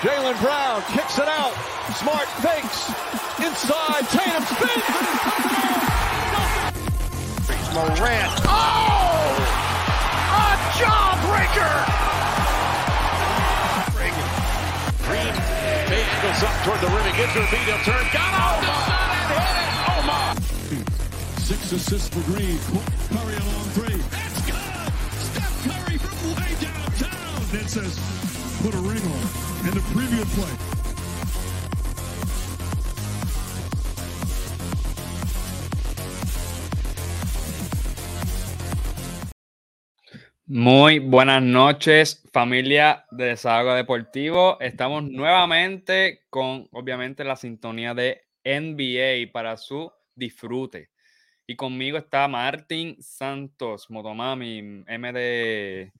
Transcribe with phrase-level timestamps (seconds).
[0.00, 1.52] Jalen Brown kicks it out.
[2.00, 2.88] Smart fakes.
[3.36, 4.08] Inside.
[4.08, 4.84] Tatum spins.
[7.74, 8.32] Morant.
[8.48, 9.28] Oh!
[10.32, 11.74] A jawbreaker!
[15.04, 15.34] Green
[15.92, 17.04] angles up toward the rim.
[17.04, 17.68] He gets her beat.
[17.68, 18.04] He'll turn.
[18.10, 19.68] Got off the shot and hit it.
[19.86, 20.32] Oh my!
[21.42, 22.58] Six assists for Green.
[23.12, 24.00] Curry along three.
[24.08, 24.64] That's good.
[25.28, 27.60] Steph Curry from way downtown.
[27.60, 28.29] It says
[28.62, 29.20] put a ring on.
[29.72, 30.54] The preview play.
[40.46, 44.60] Muy buenas noches, familia de Desahogo Deportivo.
[44.60, 50.90] Estamos nuevamente con, obviamente, la sintonía de NBA para su disfrute.
[51.46, 55.92] Y conmigo está Martín Santos, Motomami, MD.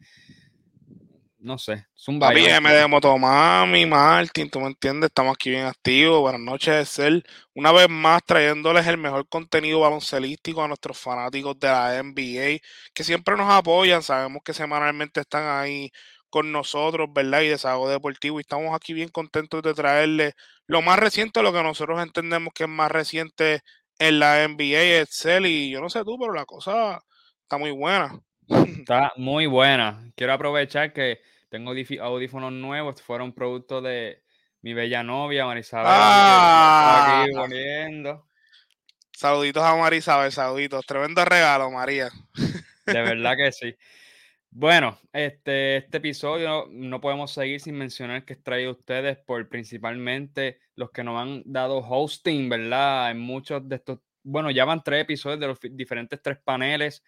[1.43, 2.29] No sé, Zumba.
[2.29, 6.21] Papi, MD Motomami, Martín, tú me entiendes, estamos aquí bien activos.
[6.21, 7.25] Buenas noches, Ser.
[7.55, 12.61] Una vez más trayéndoles el mejor contenido baloncelístico a nuestros fanáticos de la NBA,
[12.93, 14.03] que siempre nos apoyan.
[14.03, 15.91] Sabemos que semanalmente están ahí
[16.29, 17.41] con nosotros, ¿verdad?
[17.41, 18.39] Y Desahogo Deportivo.
[18.39, 20.35] Y estamos aquí bien contentos de traerles
[20.67, 23.63] lo más reciente, lo que nosotros entendemos que es más reciente
[23.99, 25.47] en la NBA, Excel.
[25.47, 27.01] Y yo no sé tú, pero la cosa
[27.45, 28.21] está muy buena.
[28.51, 30.11] Está muy buena.
[30.17, 34.23] Quiero aprovechar que tengo audífonos nuevos, fueron producto de
[34.63, 35.87] mi bella novia, Marisabel.
[35.89, 38.27] Ah, aquí poniendo.
[39.13, 40.85] Saluditos a Marisabel, saluditos.
[40.87, 42.11] Tremendo regalo, María.
[42.87, 43.75] De verdad que sí.
[44.53, 50.59] Bueno, este, este episodio no podemos seguir sin mencionar que es traído ustedes por principalmente
[50.75, 53.13] los que nos han dado hosting, ¿verdad?
[53.13, 57.05] En muchos de estos, bueno, ya van tres episodios de los diferentes tres paneles.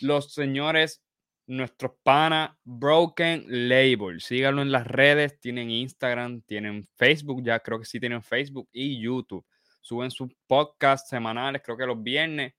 [0.00, 1.04] Los señores
[1.46, 4.20] nuestros pana Broken Label.
[4.20, 9.00] Síganlo en las redes, tienen Instagram, tienen Facebook, ya creo que sí tienen Facebook y
[9.00, 9.44] YouTube.
[9.80, 12.54] Suben sus podcasts semanales, creo que los viernes.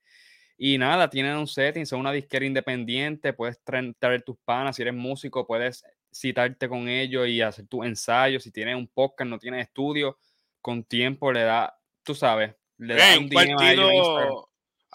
[0.57, 4.93] Y nada, tienen un setting, son una disquera independiente, puedes traer, tus panas, si eres
[4.93, 5.83] músico, puedes
[6.13, 8.43] citarte con ellos y hacer tus ensayos.
[8.43, 10.17] Si tienes un podcast, no tienes estudio,
[10.61, 14.45] con tiempo le da, tú sabes, le da un, un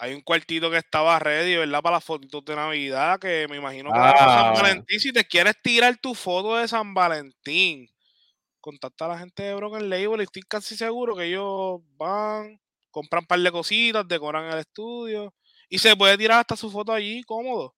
[0.01, 1.81] hay un cuartito que estaba ready, ¿verdad?
[1.83, 4.53] Para las fotitos de Navidad, que me imagino que San Ah.
[4.55, 4.99] Valentín.
[4.99, 7.87] Si te quieres tirar tu foto de San Valentín,
[8.59, 12.59] contacta a la gente de Broken Label y estoy casi seguro que ellos van,
[12.91, 15.33] compran un par de cositas, decoran el estudio
[15.69, 17.75] y se puede tirar hasta su foto allí cómodo.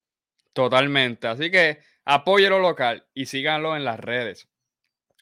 [0.53, 1.27] Totalmente.
[1.27, 4.47] Así que apóyelo local y síganlo en las redes.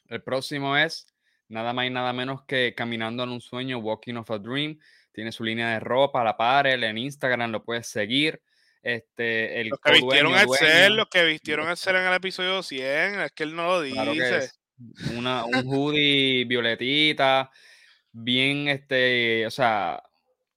[0.08, 1.06] El próximo es
[1.48, 4.78] nada más y nada menos que Caminando en un sueño, Walking of a Dream.
[5.12, 8.40] Tiene su línea de ropa, la Parel, en Instagram lo puedes seguir.
[8.82, 12.62] Este, el Los que vistieron el ser, los que vistieron el ser en el episodio
[12.62, 13.94] 100, es que él no lo dice.
[13.94, 14.60] claro que es
[15.16, 17.50] una, un hoodie violetita,
[18.10, 20.02] bien, este, o sea,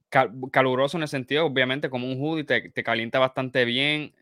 [0.10, 4.16] cal- caluroso en el sentido, obviamente, como un hoodie, te, te calienta bastante bien,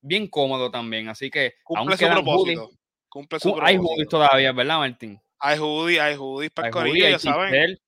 [0.00, 1.08] bien cómodo también.
[1.08, 2.62] Así que aún Cumple su quedan propósito.
[2.64, 2.78] hoodies.
[3.08, 3.82] Cumple su Hay propósito.
[3.88, 5.20] hoodies todavía, ¿verdad, Martín?
[5.40, 7.78] Hay hoodies, hay hoodies para el corillo, ya saben.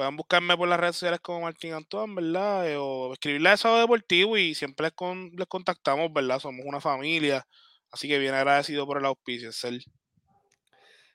[0.00, 2.66] Pueden buscarme por las redes sociales como Martín Antoine, ¿verdad?
[2.70, 6.38] Eh, o escribirle a Sábado Deportivo y siempre les, con- les contactamos, ¿verdad?
[6.38, 7.46] Somos una familia.
[7.92, 9.84] Así que bien agradecido por el auspicio, Cel.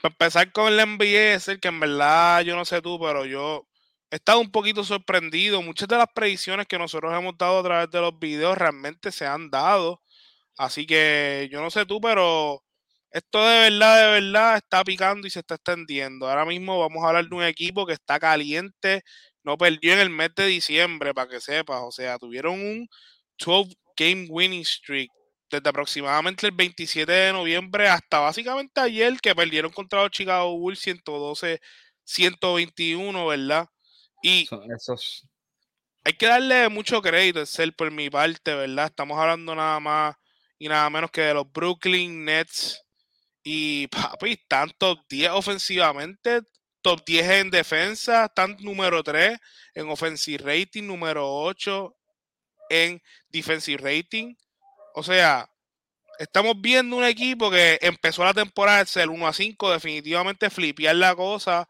[0.04, 3.26] Para empezar con el NBA, es el que en verdad, yo no sé tú, pero
[3.26, 3.66] yo
[4.12, 5.62] he estado un poquito sorprendido.
[5.62, 9.26] Muchas de las predicciones que nosotros hemos dado a través de los videos realmente se
[9.26, 10.02] han dado.
[10.58, 12.64] Así que yo no sé tú, pero
[13.12, 16.28] esto de verdad, de verdad está picando y se está extendiendo.
[16.28, 19.04] Ahora mismo vamos a hablar de un equipo que está caliente,
[19.44, 21.82] no perdió en el mes de diciembre, para que sepas.
[21.84, 22.88] O sea, tuvieron un
[23.38, 25.10] 12 game winning streak
[25.58, 30.80] desde aproximadamente el 27 de noviembre hasta básicamente ayer que perdieron contra los Chicago Bulls
[30.80, 31.62] 112
[32.06, 33.68] 121, ¿verdad?
[34.22, 35.28] Y esos...
[36.04, 38.88] hay que darle mucho crédito, ser por mi parte, ¿verdad?
[38.88, 40.16] Estamos hablando nada más
[40.58, 42.82] y nada menos que de los Brooklyn Nets.
[43.44, 46.42] Y papi, están top 10 ofensivamente,
[46.82, 49.38] top 10 en defensa, están número 3
[49.76, 51.96] en offensive rating, número 8
[52.70, 54.36] en defensive rating.
[54.94, 55.50] O sea,
[56.20, 60.96] estamos viendo un equipo que empezó la temporada de ser 1 a 5, definitivamente flipear
[60.96, 61.68] la cosa.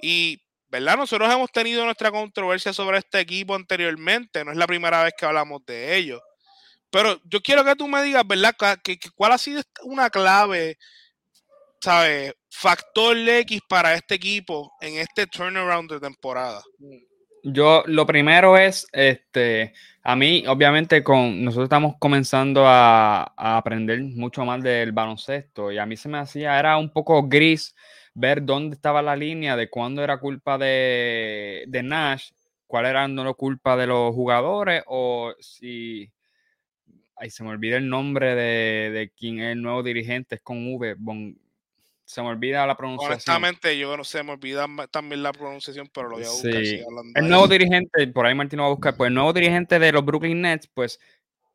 [0.00, 0.96] Y, ¿verdad?
[0.96, 5.26] Nosotros hemos tenido nuestra controversia sobre este equipo anteriormente, no es la primera vez que
[5.26, 6.20] hablamos de ellos.
[6.90, 8.54] Pero yo quiero que tú me digas, ¿verdad?
[9.16, 10.78] ¿Cuál ha sido una clave,
[11.80, 12.32] ¿sabes?
[12.50, 16.62] Factor X para este equipo en este turnaround de temporada.
[17.42, 19.74] Yo, lo primero es, este,
[20.06, 25.86] a mí, obviamente, con nosotros estamos comenzando a, aprender mucho más del baloncesto y a
[25.86, 27.74] mí se me hacía, era un poco gris
[28.12, 32.32] ver dónde estaba la línea de cuándo era culpa de, Nash,
[32.66, 36.12] cuál era no culpa de los jugadores o si
[37.16, 40.74] ay, se me olvida el nombre de, de quién es el nuevo dirigente, es con
[40.74, 40.96] V,
[42.14, 43.12] se me olvida la pronunciación.
[43.12, 46.64] Honestamente, yo no sé, me olvida también la pronunciación, pero lo voy a buscar.
[46.64, 46.80] Sí.
[47.16, 49.90] el nuevo dirigente, por ahí Martín lo va a buscar, pues el nuevo dirigente de
[49.90, 51.00] los Brooklyn Nets, pues,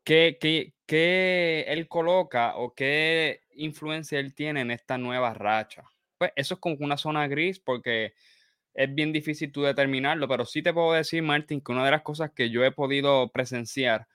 [0.03, 5.83] ¿qué, qué, qué él coloca o qué influencia él tiene en esta nueva racha?
[6.17, 8.11] Pues eso es como una zona gris porque
[8.73, 12.01] es bien difícil tú determinarlo, pero sí te puedo decir, Martín, que una de las
[12.01, 14.07] cosas que yo he podido presenciar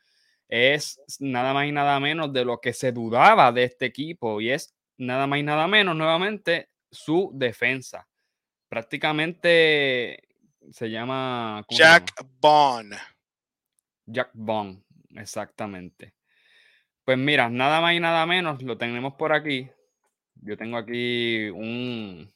[0.46, 4.50] es nada más y nada menos de lo que se dudaba de este equipo y
[4.50, 8.06] es nada más y nada menos nuevamente su defensa.
[8.68, 10.22] Prácticamente
[10.70, 12.94] se llama Jack Bond.
[14.06, 14.82] Jack Bond,
[15.16, 16.14] exactamente.
[17.04, 19.68] Pues mira, nada más y nada menos lo tenemos por aquí.
[20.36, 22.32] Yo tengo aquí un,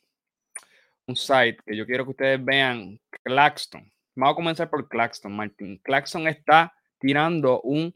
[1.06, 3.90] un site que yo quiero que ustedes vean, Claxton.
[4.14, 5.78] Vamos a comenzar por Claxton, Martín.
[5.82, 7.94] Claxton está tirando un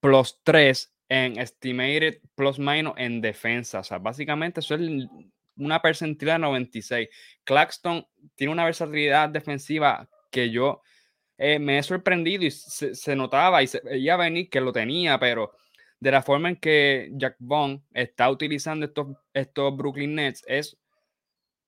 [0.00, 3.80] plus 3 en estimated plus minus en defensa.
[3.80, 4.80] O sea, básicamente eso es
[5.58, 7.08] una percentilidad de 96.
[7.44, 10.80] Claxton tiene una versatilidad defensiva que yo
[11.36, 15.52] eh, me he sorprendido y se, notaba y se veía venir que lo tenía, pero
[16.00, 20.78] de la forma en que Jack Bond está utilizando estos, estos Brooklyn Nets es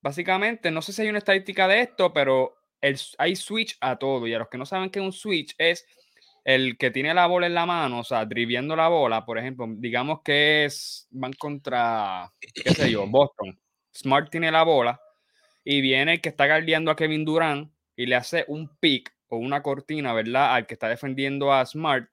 [0.00, 4.26] básicamente, no sé si hay una estadística de esto, pero el, hay switch a todo.
[4.26, 5.84] Y a los que no saben que un switch es
[6.44, 9.66] el que tiene la bola en la mano, o sea, driviendo la bola, por ejemplo,
[9.68, 13.58] digamos que es, van contra, qué sé yo, Boston.
[13.94, 15.00] Smart tiene la bola
[15.64, 19.38] y viene el que está guardiando a Kevin Durant y le hace un pick o
[19.38, 20.54] una cortina, ¿verdad?
[20.54, 22.08] Al que está defendiendo a Smart.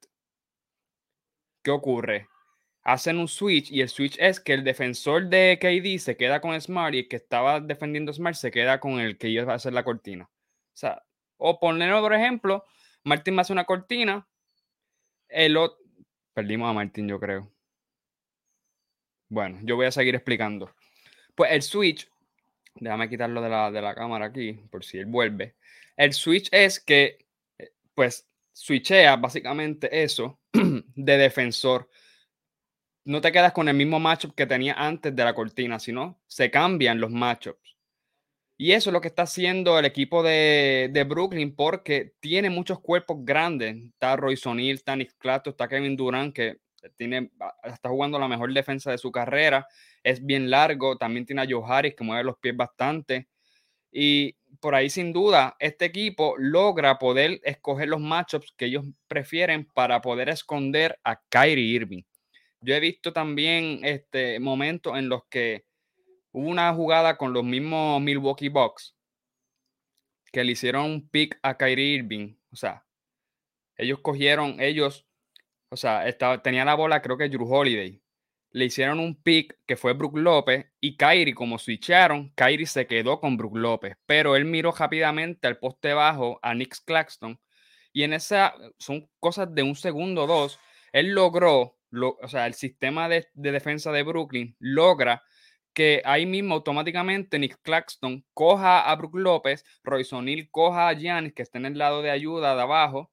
[1.63, 2.27] ¿Qué ocurre?
[2.83, 6.59] Hacen un switch y el switch es que el defensor de KD se queda con
[6.59, 9.73] Smart y el que estaba defendiendo Smart se queda con el que iba a hacer
[9.73, 10.25] la cortina.
[10.25, 11.03] O sea,
[11.37, 12.65] o ponerlo, por ejemplo,
[13.03, 14.27] Martín me hace una cortina.
[15.27, 15.77] El otro.
[16.33, 17.51] Perdimos a Martín, yo creo.
[19.29, 20.73] Bueno, yo voy a seguir explicando.
[21.35, 22.09] Pues el switch,
[22.75, 25.55] déjame quitarlo de la, de la cámara aquí, por si él vuelve.
[25.95, 27.25] El switch es que,
[27.57, 31.89] eh, pues, switchea básicamente eso de defensor.
[33.05, 36.51] No te quedas con el mismo matchup que tenía antes de la cortina, sino se
[36.51, 37.70] cambian los matchups.
[38.61, 42.79] Y eso es lo que está haciendo el equipo de, de Brooklyn porque tiene muchos
[42.79, 43.75] cuerpos grandes.
[43.75, 46.57] Está Royce O'Neal, está Nick Clato, está Kevin Durant, que
[46.95, 47.31] tiene,
[47.63, 49.65] está jugando la mejor defensa de su carrera.
[50.03, 50.95] Es bien largo.
[50.95, 53.29] También tiene a Joe Harris, que mueve los pies bastante.
[53.91, 59.65] Y por ahí, sin duda, este equipo logra poder escoger los matchups que ellos prefieren
[59.73, 62.03] para poder esconder a Kyrie Irving.
[62.61, 65.65] Yo he visto también este, momentos en los que
[66.31, 68.95] Hubo una jugada con los mismos Milwaukee Bucks
[70.31, 72.35] que le hicieron un pick a Kyrie Irving.
[72.51, 72.85] O sea,
[73.75, 75.07] ellos cogieron, ellos,
[75.69, 78.01] o sea, estaba, tenía la bola, creo que Drew Holiday.
[78.53, 83.19] Le hicieron un pick que fue Brook López y Kyrie, como switcharon, Kyrie se quedó
[83.19, 87.39] con Brook López, pero él miró rápidamente al poste bajo a Nick Claxton
[87.93, 90.59] y en esa, son cosas de un segundo o dos,
[90.91, 95.23] él logró, o sea, el sistema de, de defensa de Brooklyn logra
[95.73, 101.33] que ahí mismo automáticamente Nick Claxton coja a Brook López, Royce O'Neill coja a Giannis,
[101.33, 103.11] que está en el lado de ayuda de abajo,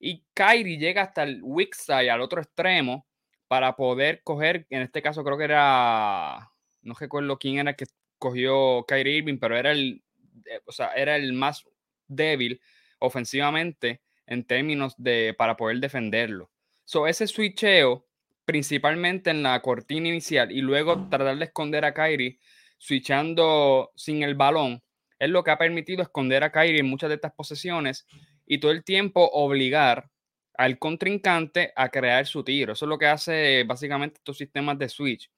[0.00, 3.06] y Kyrie llega hasta el weak al otro extremo,
[3.48, 6.52] para poder coger, en este caso creo que era
[6.82, 7.86] no recuerdo quién era que
[8.18, 10.02] cogió Kyrie Irving, pero era el,
[10.46, 11.64] eh, o sea, era el más
[12.06, 12.60] débil
[12.98, 16.50] ofensivamente en términos de para poder defenderlo.
[16.84, 18.07] So, ese switcheo,
[18.48, 22.38] principalmente en la cortina inicial y luego tratar de esconder a Kyrie,
[22.78, 24.82] switchando sin el balón,
[25.18, 28.06] es lo que ha permitido esconder a Kyrie en muchas de estas posesiones
[28.46, 30.08] y todo el tiempo obligar
[30.54, 32.72] al contrincante a crear su tiro.
[32.72, 35.30] Eso es lo que hace básicamente estos sistemas de switch.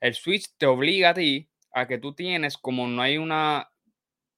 [0.00, 3.70] El switch te obliga a ti a que tú tienes, como no hay una,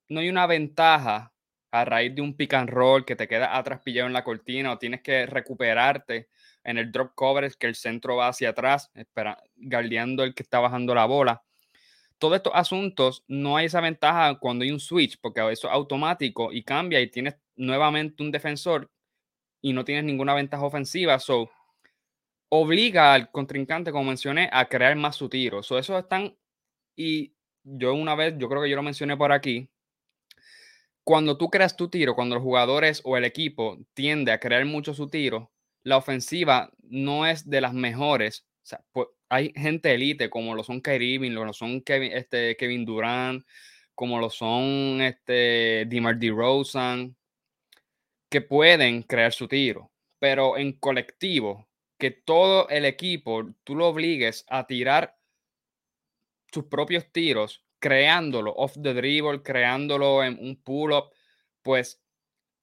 [0.09, 1.33] no hay una ventaja
[1.71, 4.73] a raíz de un pick and roll que te queda atrás pillado en la cortina
[4.73, 6.31] o tienes que recuperarte
[6.65, 10.61] en el drop coverage que el centro va hacia atrás, espera, guardiando el que está
[10.61, 11.43] bajando la bola.
[12.19, 16.53] Todos estos asuntos no hay esa ventaja cuando hay un switch, porque eso es automático
[16.53, 18.91] y cambia y tienes nuevamente un defensor
[19.61, 21.19] y no tienes ninguna ventaja ofensiva.
[21.19, 21.51] So,
[22.49, 25.63] obliga al contrincante, como mencioné, a crear más su tiro.
[25.63, 26.37] So, eso están.
[26.97, 29.69] Y yo una vez, yo creo que yo lo mencioné por aquí,
[31.05, 34.95] cuando tú creas tu tiro, cuando los jugadores o el equipo tiende a crear mucho
[34.95, 35.52] su tiro,
[35.85, 38.47] la ofensiva no es de las mejores.
[38.63, 42.57] O sea, pues, hay gente elite como lo son Kyrie Irving, lo son Kevin, este,
[42.57, 43.47] Kevin Durant,
[43.95, 47.17] como lo son este, DeMar DeRozan,
[48.29, 49.91] que pueden crear su tiro.
[50.19, 55.17] Pero en colectivo, que todo el equipo tú lo obligues a tirar
[56.53, 61.11] sus propios tiros creándolo off the dribble, creándolo en un pull-up,
[61.63, 62.02] pues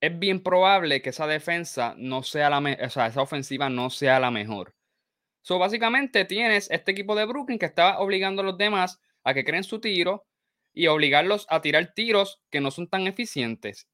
[0.01, 4.19] es bien probable que esa defensa no sea la o sea, esa ofensiva no sea
[4.19, 4.75] la mejor.
[5.41, 9.43] So, básicamente tienes este equipo de Brooklyn que está obligando a los demás a que
[9.43, 10.25] creen su tiro
[10.73, 13.87] y obligarlos a tirar tiros que no son tan eficientes.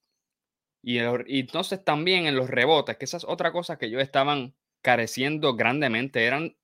[0.82, 4.56] Y, y entonces también en los rebotes, que esa es otra cosa que ellos estaban
[4.82, 6.56] careciendo grandemente, eran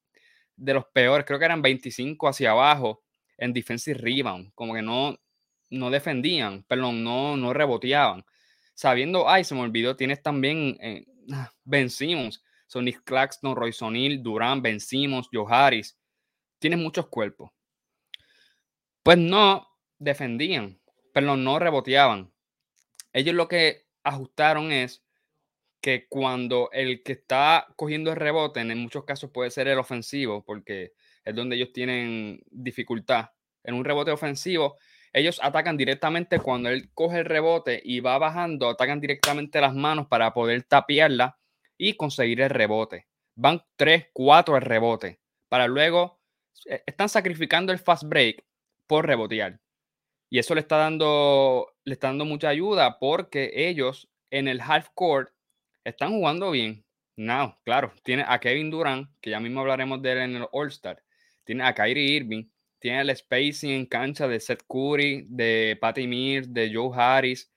[0.56, 3.04] de los peores, creo que eran 25 hacia abajo
[3.38, 5.18] en defensive rebound, como que no,
[5.72, 8.24] no defendían, perdón, no, no reboteaban.
[8.82, 11.06] Sabiendo, ay, se me olvidó, tienes también eh,
[11.64, 16.00] Ben Simmons, Sonny Claxton, Roy Sonil, Durán, Ben Simmons, Joe Harris.
[16.58, 17.52] Tienes muchos cuerpos.
[19.04, 19.68] Pues no
[20.00, 20.82] defendían,
[21.14, 22.34] perdón, no reboteaban.
[23.14, 25.04] Ellos lo que ajustaron es
[25.80, 30.44] que cuando el que está cogiendo el rebote, en muchos casos puede ser el ofensivo,
[30.44, 33.30] porque es donde ellos tienen dificultad.
[33.64, 34.76] En un rebote ofensivo,
[35.14, 40.08] ellos atacan directamente cuando él coge el rebote y va bajando, atacan directamente las manos
[40.08, 41.38] para poder tapiarla
[41.78, 43.08] y conseguir el rebote.
[43.36, 46.20] Van 3, 4 el rebote, para luego
[46.66, 48.46] eh, están sacrificando el fast break
[48.88, 49.60] por rebotear.
[50.30, 54.90] Y eso le está dando, le está dando mucha ayuda porque ellos en el half
[54.94, 55.30] court
[55.84, 56.86] están jugando bien.
[57.18, 61.04] No, claro, tiene a Kevin Durant, que ya mismo hablaremos de él en el All-Star
[61.44, 62.46] tiene a Kyrie Irving,
[62.82, 67.50] tiene el spacing en cancha de Seth Curry, de Patty Mills, de Joe Harris.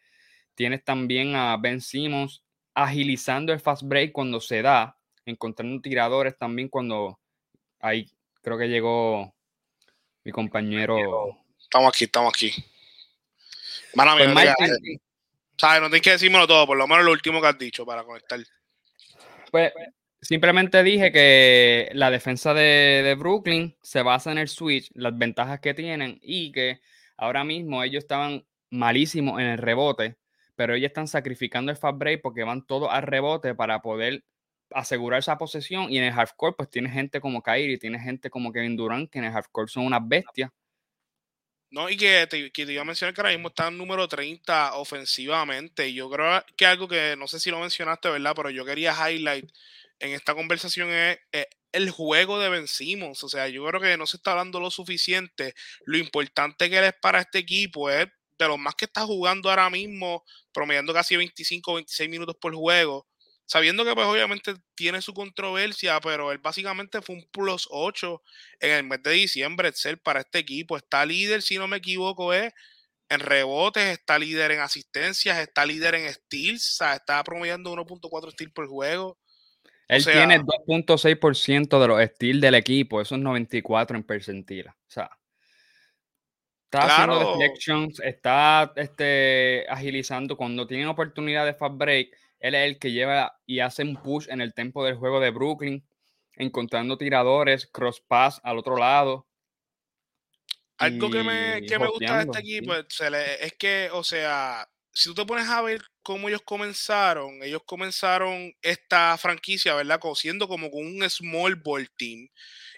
[0.54, 6.68] Tienes también a Ben Simmons agilizando el fast break cuando se da, encontrando tiradores también
[6.68, 7.18] cuando
[7.80, 8.06] ahí
[8.42, 9.34] creo que llegó
[10.24, 11.38] mi compañero.
[11.58, 12.52] Estamos aquí, estamos aquí.
[13.94, 17.58] Mano, pues no, no tienes que decírmelo todo, por lo menos lo último que has
[17.58, 18.40] dicho para conectar.
[19.50, 19.72] Pues
[20.24, 25.74] Simplemente dije que la defensa de, Brooklyn se basa en el switch, las ventajas que
[25.74, 26.80] tienen y que
[27.18, 30.16] ahora mismo ellos estaban malísimos en el rebote,
[30.56, 34.24] pero ellos están sacrificando el fast break porque van todos al rebote para poder
[34.70, 38.50] asegurar esa posesión y en el half pues tiene gente como Kyrie, tiene gente como
[38.50, 40.50] Kevin Durant que en el half son unas bestias.
[41.70, 44.08] No, y que te, que te iba a mencionar que ahora mismo está en número
[44.08, 45.92] 30 ofensivamente.
[45.92, 48.32] Yo creo que algo que no sé si lo mencionaste, ¿verdad?
[48.34, 49.50] Pero yo quería highlight
[50.04, 51.18] en esta conversación es,
[51.72, 55.54] el juego de Ben O sea, yo creo que no se está hablando lo suficiente.
[55.86, 58.06] Lo importante que él es para este equipo es
[58.38, 62.54] de los más que está jugando ahora mismo, promediando casi 25 o 26 minutos por
[62.54, 63.08] juego.
[63.46, 68.22] Sabiendo que pues obviamente tiene su controversia, pero él básicamente fue un plus 8
[68.60, 70.76] en el mes de diciembre, ser para este equipo.
[70.76, 72.52] Está líder, si no me equivoco, es
[73.08, 78.32] en rebotes, está líder en asistencias, está líder en steals, o sea, está promediando 1.4
[78.32, 79.18] steals por juego.
[79.88, 84.76] Él tiene 2.6% de los steals del equipo, eso es 94 en percentila.
[84.78, 85.10] O sea,
[86.64, 90.36] está haciendo deflections, está este, agilizando.
[90.36, 94.28] Cuando tienen oportunidad de fast break, él es el que lleva y hace un push
[94.28, 95.86] en el tempo del juego de Brooklyn,
[96.36, 99.26] encontrando tiradores, cross pass al otro lado.
[100.78, 105.14] Algo que me, que me gusta de este equipo es que, o sea, si tú
[105.14, 110.00] te pones a ver cómo ellos comenzaron, ellos comenzaron esta franquicia, ¿verdad?
[110.14, 112.28] Siendo como con un small ball team.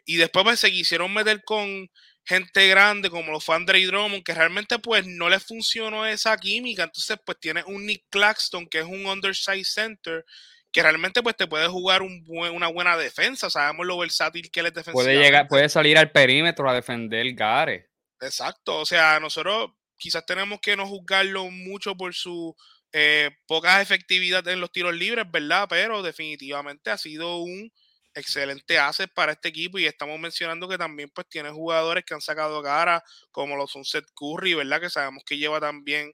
[0.07, 1.91] Y después pues, se quisieron meter con
[2.25, 6.85] gente grande como lo fue Andre Drummond, que realmente pues no le funcionó esa química.
[6.85, 10.25] Entonces pues tiene un Nick Claxton, que es un undersized center,
[10.73, 13.51] que realmente pues te puede jugar un una buena defensa.
[13.51, 15.05] Sabemos lo versátil que él es defensivo.
[15.05, 17.91] Puede, llegar, puede salir al perímetro a defender Gare.
[18.21, 22.57] Exacto, o sea, nosotros quizás tenemos que no juzgarlo mucho por su
[22.93, 25.67] eh, poca efectividad en los tiros libres, ¿verdad?
[25.69, 27.73] Pero definitivamente ha sido un
[28.15, 32.23] excelente asset para este equipo y estamos mencionando que también pues tiene jugadores que han
[32.23, 34.81] sacado cara como los son Seth Curry, ¿verdad?
[34.81, 36.13] Que sabemos que lleva también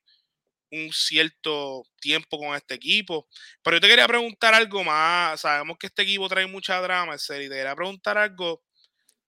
[0.73, 3.29] un cierto tiempo con este equipo.
[3.63, 7.19] Pero yo te quería preguntar algo más, sabemos que este equipo trae mucha drama, y
[7.19, 8.65] te quería preguntar algo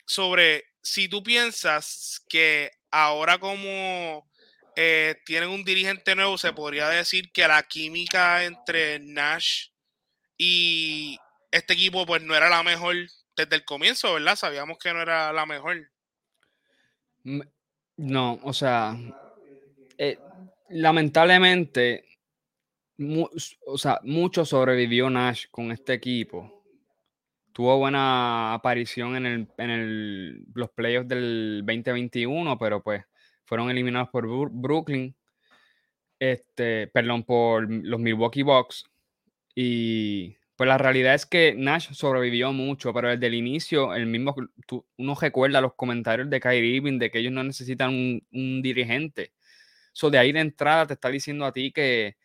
[0.06, 4.28] sobre si tú piensas que ahora como
[4.76, 9.68] eh, tienen un dirigente nuevo, se podría decir que la química entre Nash
[10.36, 11.18] y
[11.50, 12.96] este equipo pues no era la mejor
[13.36, 14.36] desde el comienzo, ¿verdad?
[14.36, 15.90] Sabíamos que no era la mejor.
[17.96, 18.96] No, o sea,
[19.96, 20.18] eh,
[20.70, 22.04] lamentablemente,
[23.66, 26.64] o sea, mucho sobrevivió Nash con este equipo.
[27.52, 33.04] Tuvo buena aparición en, el, en el, los playoffs del 2021, pero pues
[33.54, 35.14] fueron eliminados por Brooklyn,
[36.18, 38.84] este, perdón, por los Milwaukee Bucks.
[39.54, 44.34] Y pues la realidad es que Nash sobrevivió mucho, pero desde el inicio, el mismo,
[44.96, 47.90] uno recuerda los comentarios de Kyrie Irving de que ellos no necesitan
[48.32, 49.32] un, dirigente.
[49.92, 52.16] So, de ahí de entrada te está diciendo a ti que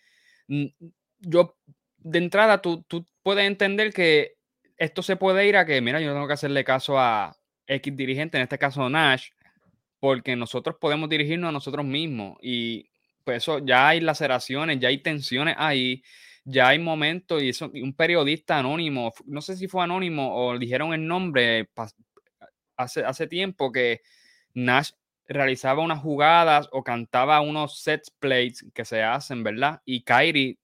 [1.20, 1.58] yo,
[2.00, 4.38] de entrada, tú, tú puedes entender que
[4.78, 8.38] esto se puede ir a que, mira, yo tengo que hacerle caso a X dirigente,
[8.38, 9.30] en este caso Nash,
[10.00, 12.90] porque nosotros podemos dirigirnos a nosotros mismos y
[13.24, 16.04] pues eso ya hay laceraciones, ya hay tensiones ahí,
[16.44, 20.94] ya hay momentos y eso, un periodista anónimo, no sé si fue anónimo o dijeron
[20.94, 21.70] el nombre
[22.78, 24.02] hace, hace tiempo que
[24.54, 24.92] Nash
[25.28, 29.82] realizaba unas jugadas o cantaba unos set plays que se hacen, ¿verdad?
[29.86, 30.58] Y Kyrie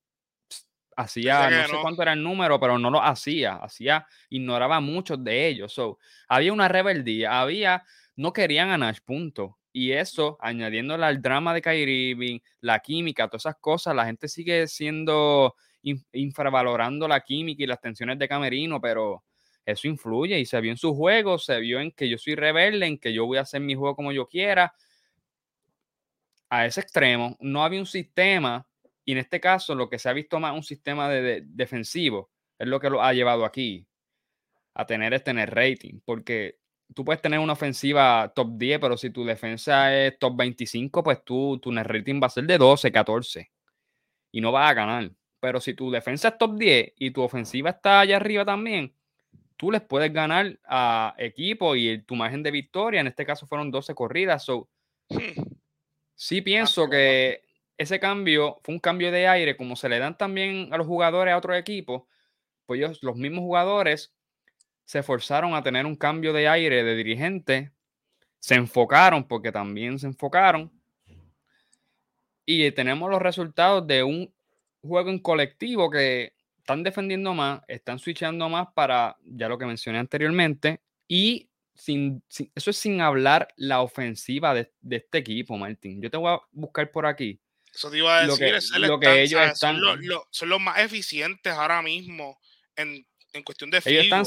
[0.96, 5.46] hacía, no, sé cuánto era el número, pero no lo hacía, hacía, ignoraba muchos de
[5.46, 5.72] ellos.
[5.72, 7.84] So, había una rebeldía, había
[8.16, 9.58] no querían a Nash, punto.
[9.72, 14.26] Y eso, añadiéndole al drama de Kyrie Irving, la química, todas esas cosas, la gente
[14.26, 15.54] sigue siendo,
[16.12, 19.22] infravalorando la química y las tensiones de Camerino, pero
[19.66, 22.86] eso influye y se vio en su juego, se vio en que yo soy rebelde,
[22.86, 24.72] en que yo voy a hacer mi juego como yo quiera.
[26.48, 28.66] A ese extremo, no había un sistema,
[29.04, 32.66] y en este caso lo que se ha visto más un sistema de, defensivo, es
[32.66, 33.86] lo que lo ha llevado aquí,
[34.74, 36.60] a tener este rating, porque
[36.94, 41.24] tú puedes tener una ofensiva top 10, pero si tu defensa es top 25, pues
[41.24, 43.50] tú, tu net rating va a ser de 12, 14
[44.32, 45.10] y no vas a ganar.
[45.40, 48.94] Pero si tu defensa es top 10 y tu ofensiva está allá arriba también,
[49.56, 53.70] tú les puedes ganar a equipo y tu margen de victoria, en este caso fueron
[53.70, 54.44] 12 corridas.
[54.44, 54.68] So,
[56.14, 57.42] sí pienso que
[57.76, 61.32] ese cambio fue un cambio de aire, como se le dan también a los jugadores
[61.34, 62.04] a otros equipos,
[62.64, 64.15] pues ellos, los mismos jugadores
[64.86, 67.72] se forzaron a tener un cambio de aire de dirigente,
[68.38, 70.72] se enfocaron porque también se enfocaron
[72.46, 74.32] y tenemos los resultados de un
[74.80, 79.98] juego en colectivo que están defendiendo más, están switchando más para, ya lo que mencioné
[79.98, 82.22] anteriormente, y sin,
[82.54, 86.00] eso es sin hablar la ofensiva de, este equipo, Martín.
[86.00, 87.40] Yo te voy a buscar por aquí.
[87.72, 89.78] Eso te iba a decir, lo que, ellos están,
[90.30, 92.38] son, los más eficientes ahora mismo
[92.76, 93.04] en,
[93.44, 94.24] cuestión de ellos están,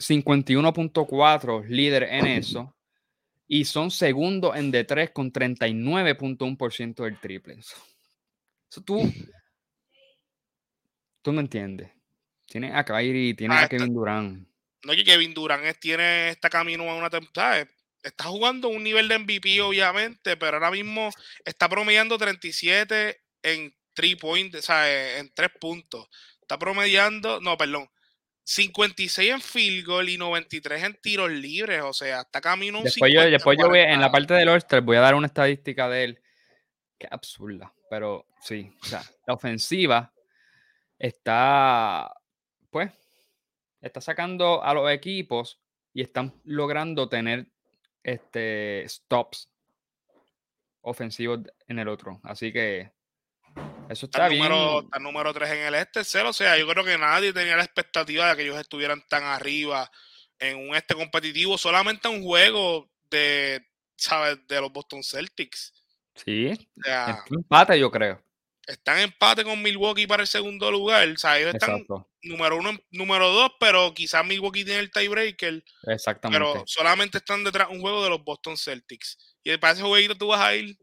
[0.00, 2.74] 51.4 líder en eso.
[3.46, 7.54] Y son segundo en D3 con 39.1% del triple.
[7.54, 7.76] Eso,
[8.84, 9.02] tú,
[11.22, 11.90] tú me entiendes.
[12.46, 14.48] Tiene a Kyrie, tiene a ah, Kevin Durant.
[14.84, 17.68] No, que Kevin Durant tiene esta camino a una temporada.
[18.02, 21.10] Está jugando un nivel de MVP, obviamente, pero ahora mismo
[21.44, 26.08] está promediando 37 en 3 points, o sea, en 3 puntos.
[26.40, 27.90] Está promediando, no, perdón,
[28.50, 31.82] 56 en field goal y 93 en tiros libres.
[31.82, 34.80] O sea, está camino un Después yo, después yo voy, en la parte del Oyster
[34.80, 36.20] voy a dar una estadística de él.
[36.98, 37.72] Qué absurda.
[37.88, 40.12] Pero sí, o sea, la ofensiva
[40.98, 42.12] está,
[42.70, 42.90] pues,
[43.80, 45.60] está sacando a los equipos
[45.94, 47.46] y están logrando tener
[48.02, 49.48] este stops
[50.80, 52.20] ofensivos en el otro.
[52.24, 52.90] Así que
[53.90, 54.44] eso está, bien.
[54.44, 57.64] Número, está número 3 en el este, O sea, yo creo que nadie tenía la
[57.64, 59.90] expectativa de que ellos estuvieran tan arriba
[60.38, 64.38] en un este competitivo, solamente un juego de, ¿sabes?
[64.46, 65.74] De los Boston Celtics.
[66.14, 66.52] Sí.
[66.86, 68.22] O empate, yo creo.
[68.66, 71.08] están en empate con Milwaukee para el segundo lugar.
[71.08, 71.84] O sea, ellos están
[72.22, 75.64] número uno, número dos, pero quizás Milwaukee tiene el tiebreaker.
[75.88, 76.38] Exactamente.
[76.38, 79.18] Pero solamente están detrás un juego de los Boston Celtics.
[79.42, 80.78] Y para ese jueguito tú vas a ir.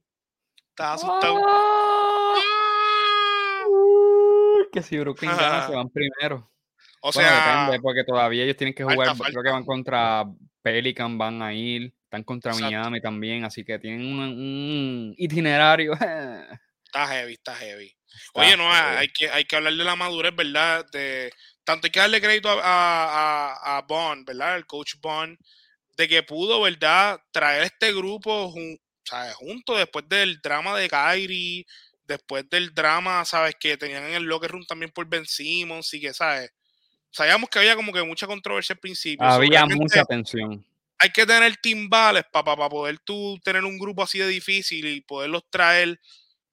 [0.72, 1.41] Estás asustado.
[1.48, 2.16] ¡Ah!
[4.71, 6.49] Que si Brooklyn gana, se van primero.
[7.01, 9.15] O sea, depende, porque todavía ellos tienen que jugar.
[9.17, 10.25] Creo que van contra
[10.62, 11.93] Pelican, van a ir.
[12.03, 15.93] Están contra Miami también, así que tienen un, itinerario.
[16.86, 17.93] está heavy, está heavy.
[18.34, 20.86] Oye, no, hay que, hay que hablar de la madurez, ¿verdad?
[20.91, 21.32] De,
[21.63, 24.56] tanto hay que darle crédito a, a, a Bond, ¿verdad?
[24.56, 25.38] El coach Bond,
[25.97, 27.19] de que pudo, ¿verdad?
[27.32, 28.53] Traer este grupo
[29.36, 31.65] junto después del drama de Kyrie,
[32.08, 33.56] después del drama, ¿sabes?
[33.60, 36.52] Que tenían en el locker room también por Ben Simmons y que, ¿sabes?
[37.12, 39.26] Sabíamos que había como que mucha controversia al principio.
[39.26, 40.65] Había mucha tensión
[41.00, 45.43] hay que tener timbales para poder tú tener un grupo así de difícil y poderlos
[45.50, 46.00] traer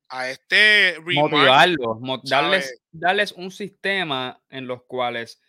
[0.08, 5.40] a este motivarlos, darles, darles un sistema en los cuales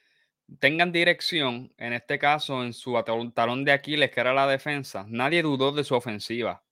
[0.60, 2.94] tengan dirección, en este caso en su
[3.34, 6.64] talón de Aquiles, que era la defensa, nadie dudó de su ofensiva,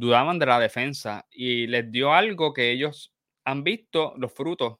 [0.00, 3.12] dudaban de la defensa y les dio algo que ellos
[3.44, 4.78] han visto, los frutos.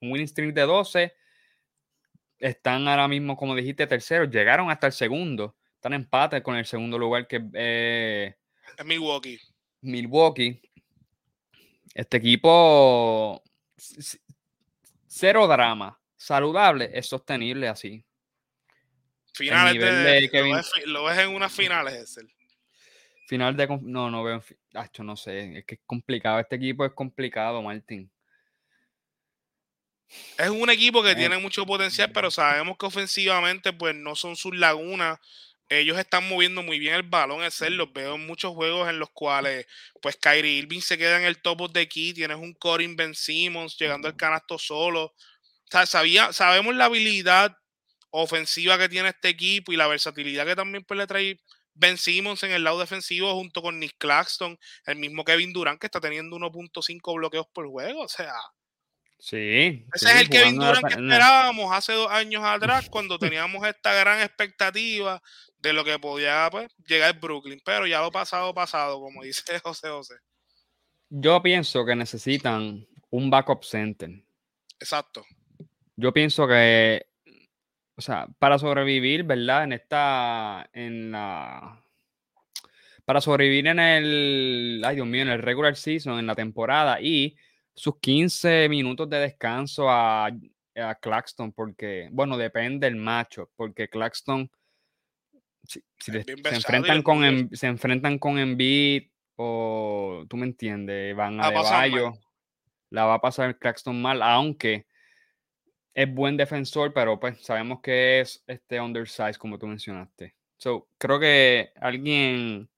[0.00, 1.14] Un winning streak de 12,
[2.38, 6.66] están ahora mismo, como dijiste, terceros, llegaron hasta el segundo, están en empate con el
[6.66, 8.36] segundo lugar que eh,
[8.78, 9.40] es Milwaukee.
[9.80, 10.60] Milwaukee.
[11.94, 13.42] Este equipo,
[15.06, 18.04] cero drama, saludable, es sostenible así.
[19.32, 20.30] Finales de,
[20.86, 22.35] lo, ves, en unas finales, es el.
[23.26, 23.66] Final de.
[23.82, 24.42] No, no veo.
[25.00, 25.58] no sé.
[25.58, 26.38] Es que es complicado.
[26.40, 28.10] Este equipo es complicado, Martín.
[30.38, 34.56] Es un equipo que tiene mucho potencial, pero sabemos que ofensivamente, pues no son sus
[34.56, 35.18] lagunas.
[35.68, 39.00] Ellos están moviendo muy bien el balón, es ser, los veo en muchos juegos en
[39.00, 39.66] los cuales,
[40.00, 43.76] pues Kyrie Irving se queda en el top de aquí, tienes un Corin Ben Simmons
[43.76, 45.06] llegando al canasto solo.
[45.06, 45.14] O
[45.68, 47.56] sea, sabía, sabemos la habilidad
[48.10, 51.40] ofensiva que tiene este equipo y la versatilidad que también pues, le trae
[51.76, 55.86] Ben Simmons en el lado defensivo junto con Nick Claxton, el mismo Kevin Durant que
[55.86, 58.02] está teniendo 1.5 bloqueos por juego.
[58.02, 58.32] O sea,
[59.18, 59.86] Sí.
[59.94, 64.20] Ese es el Kevin Durant que esperábamos hace dos años atrás, cuando teníamos esta gran
[64.20, 65.22] expectativa
[65.58, 67.60] de lo que podía pues, llegar Brooklyn.
[67.64, 70.14] Pero ya lo pasado, pasado, como dice José José.
[71.08, 74.10] Yo pienso que necesitan un backup center.
[74.78, 75.24] Exacto.
[75.96, 77.06] Yo pienso que,
[77.96, 79.64] o sea, para sobrevivir, ¿verdad?
[79.64, 81.82] En esta, en la,
[83.04, 87.36] para sobrevivir en el, ay Dios mío, en el regular season, en la temporada y
[87.74, 94.50] sus 15 minutos de descanso a, a Claxton, porque, bueno, depende del macho, porque Claxton,
[95.62, 99.04] si, se, enfrentan con, se enfrentan con Embiid
[99.36, 101.86] o, tú me entiendes, van a, a
[102.90, 104.86] la va a pasar Claxton mal, aunque
[105.96, 110.34] es buen defensor, pero pues sabemos que es este undersized, como tú mencionaste.
[110.58, 112.68] So, creo que alguien,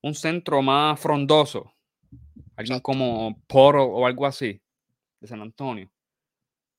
[0.00, 1.74] un centro más frondoso,
[2.56, 4.62] Alguien como Poro o algo así,
[5.20, 5.90] de San Antonio,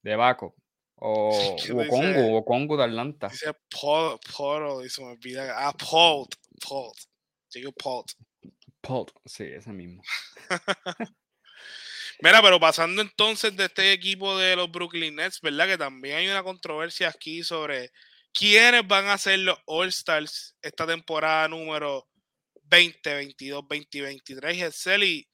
[0.02, 0.56] de Baco,
[0.96, 3.28] o, o Congo, o Congo de Atlanta.
[3.28, 5.54] Dice Poro, Poro, y se me olvida.
[5.56, 6.34] Ah, Polt,
[6.68, 6.98] Polt.
[7.54, 8.14] Digo Polt.
[8.82, 10.02] Polt, sí, ese mismo.
[12.22, 15.68] Mira, pero pasando entonces de este equipo de los Brooklyn Nets, ¿verdad?
[15.68, 17.92] Que también hay una controversia aquí sobre
[18.34, 22.08] quiénes van a ser los All-Stars esta temporada número
[22.64, 24.58] 2022, 2023.
[24.58, 25.28] Y y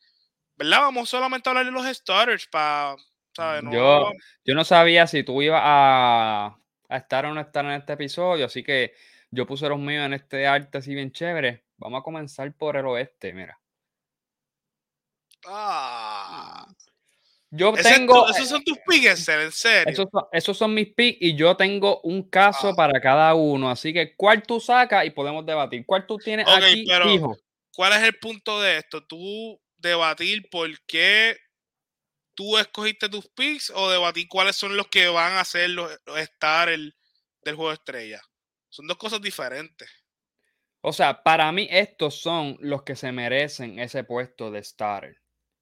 [0.55, 0.79] ¿verdad?
[0.81, 2.95] Vamos solamente a hablar de los starters para,
[3.71, 4.11] yo,
[4.43, 6.57] yo no sabía si tú ibas a,
[6.89, 8.93] estar o no estar en este episodio, así que
[9.29, 11.63] yo puse los míos en este arte así bien chévere.
[11.77, 13.61] Vamos a comenzar por el oeste, mira.
[15.47, 16.67] Ah.
[17.49, 18.30] Yo tengo.
[18.30, 19.89] esos son tus picks, en serio.
[20.32, 22.75] Esos son, mis picks y yo tengo un caso ah.
[22.75, 23.69] para cada uno.
[23.69, 25.06] Así que, ¿cuál tú sacas?
[25.06, 25.86] Y podemos debatir.
[25.86, 27.38] ¿Cuál tú tienes aquí, hijo?
[27.73, 29.04] ¿Cuál es el punto de esto?
[29.06, 31.38] ¿Tú debatir por qué
[32.34, 36.69] tú escogiste tus picks o debatir cuáles son los que van a ser los, estar
[36.69, 36.95] el,
[37.43, 38.21] del juego de estrella.
[38.69, 39.89] Son dos cosas diferentes.
[40.82, 45.20] O sea, para mí estos son los que se merecen ese puesto de starter.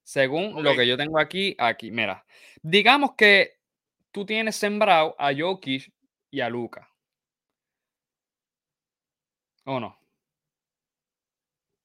[0.09, 2.25] Según lo que yo tengo aquí, aquí, mira.
[2.63, 3.59] Digamos que
[4.11, 5.93] tú tienes sembrado a Jokic
[6.31, 6.89] y a Luca.
[9.65, 9.99] ¿O no?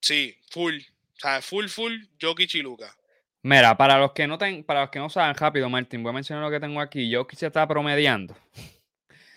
[0.01, 0.75] Sí, full.
[0.75, 2.97] O sea, full, full, Jokic y Luca.
[3.43, 6.13] Mira, para los que no ten, para los que no saben rápido, Martín, voy a
[6.13, 7.13] mencionar lo que tengo aquí.
[7.13, 8.35] Jokic se está promediando.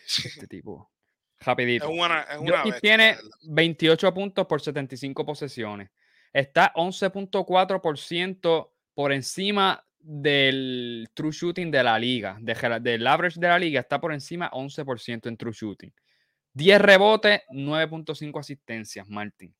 [0.06, 0.90] Este tipo.
[1.40, 1.84] Rapidito.
[1.84, 5.90] Es una, Jokic tiene 28 puntos por 75 posesiones.
[6.32, 13.78] Está 11.4% por encima del true shooting de la liga, del average de la liga,
[13.78, 15.94] está por encima 11% en true shooting.
[16.52, 19.50] 10 rebotes, 9.5 asistencias, Martin.
[19.50, 19.54] O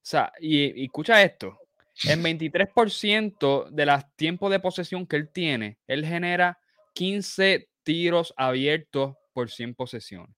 [0.00, 1.58] sea, y, escucha esto.
[2.04, 6.60] En 23% de los tiempos de posesión que él tiene, él genera
[6.94, 10.36] 15 tiros abiertos por 100 posesiones.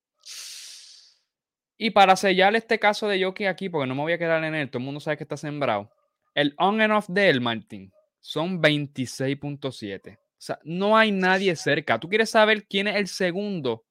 [1.76, 4.54] Y para sellar este caso de Jockey aquí, porque no me voy a quedar en
[4.54, 5.92] él, todo el mundo sabe que está sembrado.
[6.34, 10.18] El on and off de él, Martin, son 26.7.
[10.18, 11.98] O sea, no hay nadie cerca.
[11.98, 13.84] Tú quieres saber quién es el segundo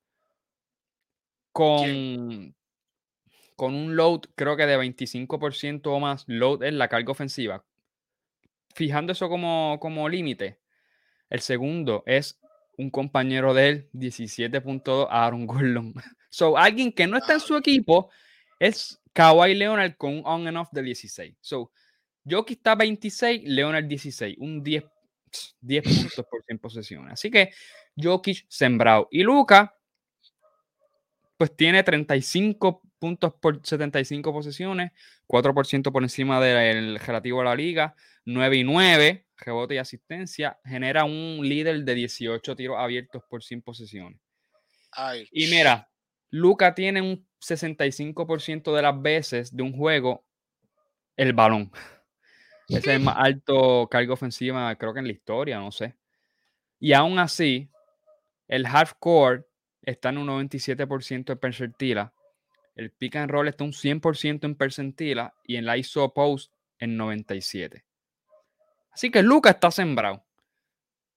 [1.52, 2.56] con,
[3.56, 7.66] con un load, creo que de 25% o más, load en la carga ofensiva.
[8.76, 10.60] Fijando eso como, como límite,
[11.30, 12.40] el segundo es
[12.78, 15.94] un compañero de él, 17.2, Aaron Gordon.
[16.30, 18.10] So, alguien que no está en su equipo
[18.60, 21.36] es Kawhi Leonard con un on and off de 16.
[21.42, 21.72] So,
[22.30, 24.84] Jokic está 26, Leonard 16, un 10,
[25.62, 27.13] 10 puntos por 100 posesiones.
[27.13, 27.52] Así que
[27.96, 29.08] Jokic sembrado.
[29.12, 29.76] Y Luca,
[31.38, 34.92] pues tiene 35 puntos por 75 posesiones,
[35.28, 41.04] 4% por encima del relativo a la liga, 9 y 9, rebote y asistencia, genera
[41.06, 44.20] un líder de 18 tiros abiertos por 100 posesiones.
[45.32, 45.90] Y mira,
[46.30, 50.26] Luca tiene un 65% de las veces de un juego
[51.16, 51.72] el balón.
[52.67, 55.95] Ese es el más alto cargo ofensiva, creo que en la historia, no sé.
[56.80, 57.69] Y aún así,
[58.47, 59.45] el half court
[59.82, 62.13] está en un 97% de percentila.
[62.75, 66.95] El pick and roll está un 100% en percentila y en la ISO post en
[66.95, 67.84] 97.
[68.91, 70.23] Así que Luca está sembrado.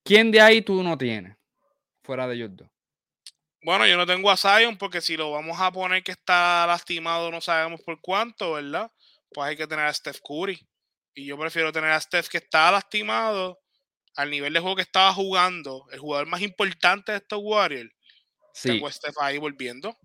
[0.03, 1.37] ¿Quién de ahí tú no tienes?
[2.03, 2.69] Fuera de ellos dos.
[3.63, 7.31] Bueno, yo no tengo a Zion porque si lo vamos a poner que está lastimado,
[7.31, 8.91] no sabemos por cuánto, ¿verdad?
[9.33, 10.67] Pues hay que tener a Steph Curry.
[11.15, 13.61] Y yo prefiero tener a Steph que está lastimado
[14.17, 17.91] al nivel de juego que estaba jugando, el jugador más importante de estos Warriors.
[18.53, 18.69] Sí.
[18.69, 19.97] Tengo a Steph ahí volviendo.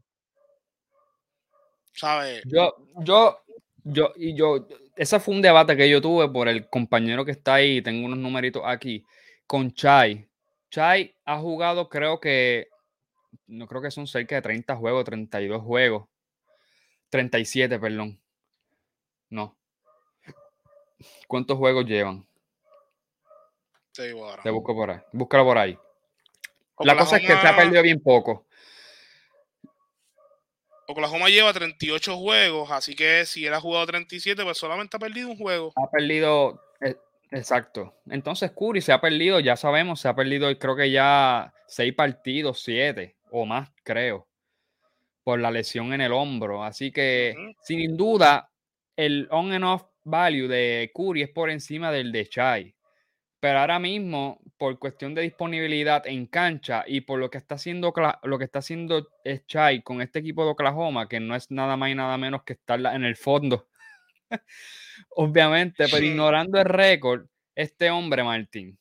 [1.93, 2.43] ¿Sabes?
[2.45, 3.39] Yo, yo,
[3.83, 7.55] yo, y yo, ese fue un debate que yo tuve por el compañero que está
[7.55, 9.05] ahí, tengo unos numeritos aquí,
[9.47, 10.27] con Chai.
[10.69, 12.67] Chai ha jugado, creo que,
[13.47, 16.07] no creo que son cerca de 30 juegos, 32 juegos.
[17.09, 18.19] 37, perdón.
[19.29, 19.57] No,
[21.27, 22.25] ¿Cuántos juegos llevan?
[23.93, 24.11] Te,
[24.51, 24.99] busco por ahí.
[25.13, 25.77] Búscalo por ahí.
[26.79, 28.45] La cosa es que se ha perdido bien poco.
[30.87, 35.29] Oklahoma lleva 38 juegos, así que si él ha jugado 37, pues solamente ha perdido
[35.29, 35.73] un juego.
[35.75, 36.95] Ha perdido, eh,
[37.31, 37.95] exacto.
[38.07, 42.61] Entonces Curry se ha perdido, ya sabemos, se ha perdido creo que ya 6 partidos,
[42.61, 44.27] 7 o más, creo,
[45.23, 46.63] por la lesión en el hombro.
[46.63, 48.51] Así que, sin duda,
[48.95, 52.75] el on and off value de Curry es por encima del de Chai.
[53.39, 57.93] Pero ahora mismo, por cuestión de disponibilidad en cancha y por lo que está haciendo
[58.23, 59.09] lo que está haciendo
[59.45, 62.53] Chai con este equipo de Oklahoma, que no es nada más y nada menos que
[62.53, 63.67] estar en el fondo.
[65.09, 68.79] Obviamente, pero ignorando el récord, este hombre, Martín,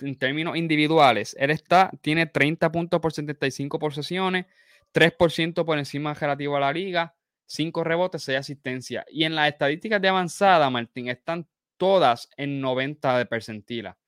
[0.00, 4.46] en términos individuales, él está, tiene 30 puntos por 75 posesiones,
[4.94, 7.14] 3% por encima relativo a la liga,
[7.48, 9.04] 5 rebotes, 6 asistencias.
[9.10, 13.98] Y en las estadísticas de avanzada, Martín, están todas en 90 de percentila.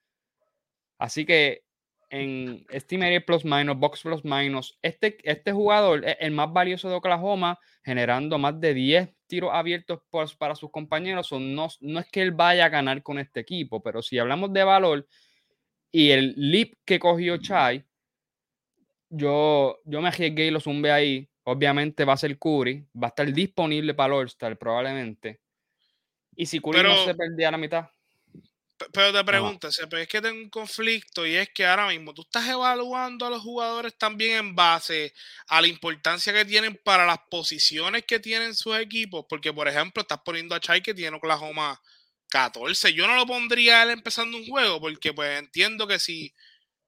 [0.99, 1.65] Así que
[2.11, 6.97] en Estimated Plus Minus, Box Plus Minus, este, este jugador es el más valioso de
[6.97, 10.01] Oklahoma, generando más de 10 tiros abiertos
[10.39, 11.33] para sus compañeros.
[11.33, 14.65] No, no es que él vaya a ganar con este equipo, pero si hablamos de
[14.65, 15.09] valor
[15.91, 17.87] y el leap que cogió Chai,
[19.09, 23.11] yo, yo me arriesgué y lo zumbé ahí Obviamente va a ser Curry, va a
[23.11, 25.41] estar disponible para el All-Star probablemente.
[26.37, 27.91] Y si Curry no se perdía a la mitad.
[28.93, 32.49] Pero te pregunto, es que tengo un conflicto y es que ahora mismo tú estás
[32.49, 35.13] evaluando a los jugadores también en base
[35.49, 39.27] a la importancia que tienen para las posiciones que tienen sus equipos.
[39.29, 41.79] Porque, por ejemplo, estás poniendo a Chai que tiene Oklahoma
[42.31, 42.95] 14.
[42.95, 46.35] Yo no lo pondría él empezando un juego porque pues entiendo que si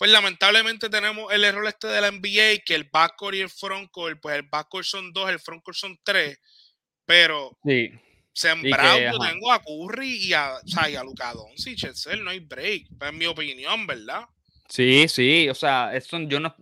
[0.02, 4.18] pues lamentablemente tenemos el error este de la NBA, que el backcourt y el frontcourt,
[4.20, 6.40] pues el backcourt son dos, el frontcourt son tres,
[7.06, 7.88] pero sí.
[8.32, 11.88] sembrado yo tengo a Curry y a, o sea, y a Luka Doncic,
[12.20, 14.24] no hay break, en mi opinión, ¿verdad?
[14.68, 16.52] Sí, sí, o sea, eso, yo no,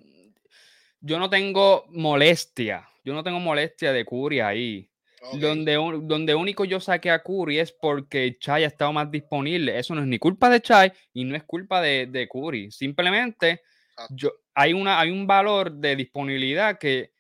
[1.01, 4.90] yo no tengo molestia, yo no tengo molestia de Curry ahí.
[5.39, 9.79] Donde, donde único yo saqué a Curry es porque Chai ha estado más disponible.
[9.79, 12.71] Eso no es ni culpa de Chai y no es culpa de, de Curry.
[12.71, 13.61] Simplemente
[14.09, 17.13] yo, hay, una, hay un valor de disponibilidad que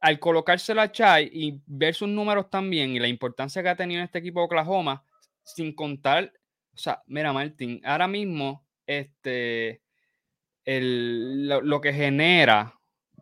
[0.00, 4.02] al colocárselo a Chai y ver sus números también y la importancia que ha tenido
[4.02, 5.02] este equipo de Oklahoma,
[5.42, 6.32] sin contar,
[6.74, 9.82] o sea, mira, Martín, ahora mismo este,
[10.64, 12.77] el, lo, lo que genera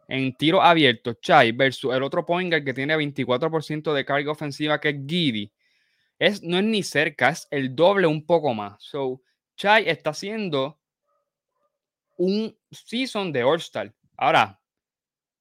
[0.08, 4.80] en tiro abierto, Chai versus el otro point guard que tiene 24% de carga ofensiva,
[4.80, 5.52] que es Giddy,
[6.18, 8.82] es, no es ni cerca, es el doble un poco más.
[8.82, 9.20] So,
[9.56, 10.78] Chai está haciendo
[12.16, 13.92] un season de All-Star.
[14.16, 14.60] Ahora,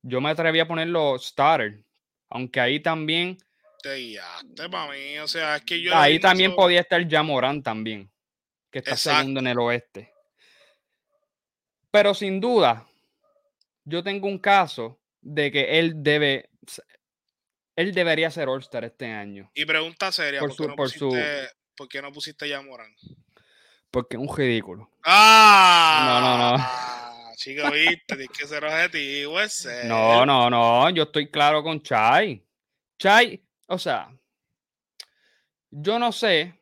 [0.02, 1.84] yo me atreví a ponerlo starter,
[2.30, 3.38] aunque ahí también.
[5.22, 8.12] O sea, es que yo ahí también podía estar Jamoran también,
[8.72, 10.12] que está segundo en el oeste.
[11.92, 12.86] Pero sin duda,
[13.86, 16.50] yo tengo un caso de que él debe,
[17.76, 19.50] él debería ser All-Star este año.
[19.54, 22.94] Y pregunta seria, por, qué, no pusiste, ¿por qué no pusiste ya Morán?
[23.92, 24.92] Porque es un ridículo.
[25.04, 26.06] ¡Ah!
[26.06, 27.36] No, no, no.
[27.36, 29.86] Chico, viste, tienes que ser objetivo, ese.
[29.88, 32.44] No, no, no, yo estoy claro con Chai.
[32.98, 34.10] Chai, o sea,
[35.70, 36.60] yo no sé,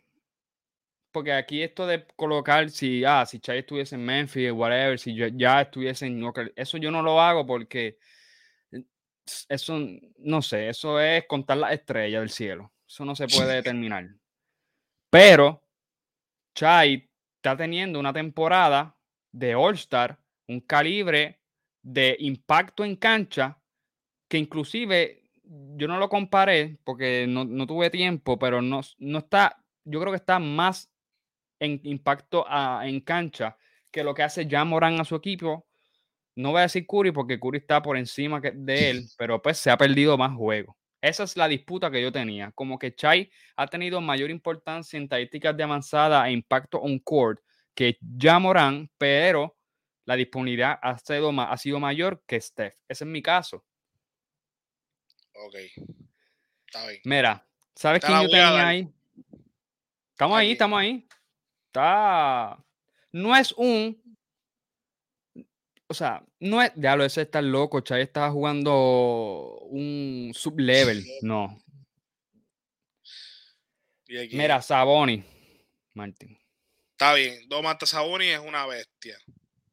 [1.13, 5.27] porque aquí esto de colocar si, ah, si Chai estuviese en Memphis, whatever, si yo
[5.27, 7.97] ya estuviese en York, eso yo no lo hago porque
[9.47, 9.79] eso,
[10.17, 12.73] no sé, eso es contar las estrellas del cielo.
[12.87, 14.09] Eso no se puede determinar.
[15.09, 15.63] Pero
[16.55, 18.97] Chai está teniendo una temporada
[19.31, 21.39] de All-Star, un calibre
[21.81, 23.59] de impacto en cancha,
[24.27, 25.23] que inclusive
[25.75, 30.11] yo no lo comparé porque no, no tuve tiempo, pero no, no está, yo creo
[30.11, 30.92] que está más
[31.63, 32.45] en impacto
[32.81, 33.57] en cancha
[33.91, 35.67] que lo que hace ya Morán a su equipo.
[36.35, 39.69] No voy a decir Curry porque Curry está por encima de él, pero pues se
[39.69, 40.75] ha perdido más juego.
[40.99, 42.51] Esa es la disputa que yo tenía.
[42.51, 47.39] Como que Chai ha tenido mayor importancia en estadísticas de avanzada e impacto on court
[47.75, 49.57] que ya Morán, pero
[50.05, 52.75] la disponibilidad ha sido, ha sido mayor que Steph.
[52.87, 53.65] Ese es mi caso.
[55.33, 55.55] Ok.
[56.67, 57.01] Está bien.
[57.05, 58.89] Mira, ¿sabes quién yo tenía ahí?
[60.11, 61.07] Estamos ahí, estamos ahí
[61.73, 62.63] está.
[63.11, 64.01] No es un.
[65.87, 66.71] O sea, no es.
[66.75, 67.81] Ya lo ese está loco.
[67.81, 71.03] Chay estaba jugando un sublevel.
[71.21, 71.59] No.
[74.07, 75.23] Mira, Saboni.
[75.95, 76.37] Martín.
[76.91, 77.47] Está bien.
[77.49, 79.17] Domantas Sabonis es una bestia.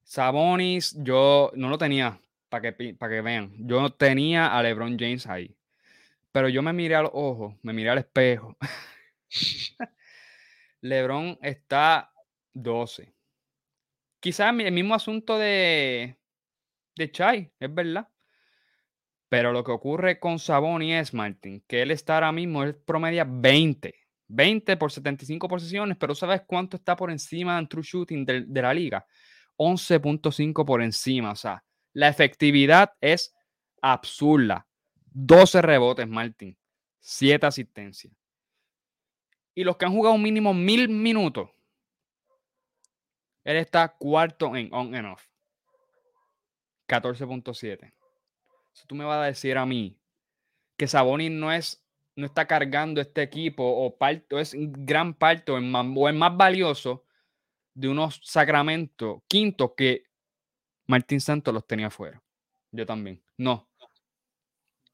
[0.03, 2.21] Sabonis, yo no lo tenía.
[2.49, 3.53] Para que, para que vean.
[3.59, 5.55] Yo no tenía a LeBron James ahí.
[6.33, 8.57] Pero yo me miré al ojo, me miré al espejo.
[10.81, 12.13] LeBron está
[12.55, 13.15] 12.
[14.21, 16.17] Quizás el mismo asunto de,
[16.97, 18.09] de Chai, es verdad.
[19.29, 23.25] Pero lo que ocurre con Saboni es, Martin, que él está ahora mismo, él promedia
[23.25, 23.95] 20.
[24.27, 28.75] 20 por 75 posiciones, pero ¿sabes cuánto está por encima en true shooting de, la
[28.75, 29.07] liga?
[29.57, 31.33] 11.5 por encima.
[31.33, 33.35] O sea, la efectividad es
[33.81, 34.67] absurda.
[35.13, 36.57] 12 rebotes, Martin.
[37.01, 38.20] 7 asistencias
[39.55, 41.51] y los que han jugado un mínimo mil minutos,
[43.45, 45.27] él está cuarto en on and off.
[46.89, 47.93] 14.7.
[48.73, 49.97] Si tú me vas a decir a mí
[50.77, 51.85] que Sabonis no es
[52.17, 57.05] no está cargando este equipo o, parte, es gran parte o es, más, más valioso
[57.75, 60.05] de unos sacramentos quinto que
[60.87, 62.23] Martín Santos los tenía afuera.
[62.73, 63.23] Yo también.
[63.37, 63.69] No.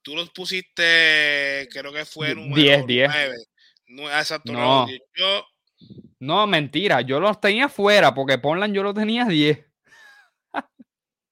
[0.03, 3.11] Tú los pusiste, creo que fue número 10, 10.
[3.87, 4.89] No, exacto, no.
[5.15, 5.47] Yo,
[6.19, 7.03] no, mentira.
[7.03, 9.65] Yo los tenía fuera porque Portland yo los tenía 10.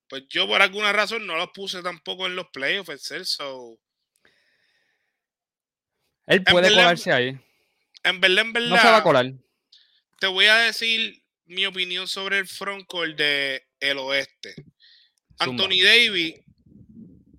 [0.09, 3.79] pues yo por alguna razón no los puse tampoco en los playoffs, so.
[6.27, 7.39] Él puede colarse ahí.
[8.03, 8.69] En verdad, en verdad.
[8.69, 9.33] No se va a colar.
[10.21, 14.55] Te voy a decir mi opinión sobre el frontcourt de el oeste.
[15.39, 16.35] Anthony Davis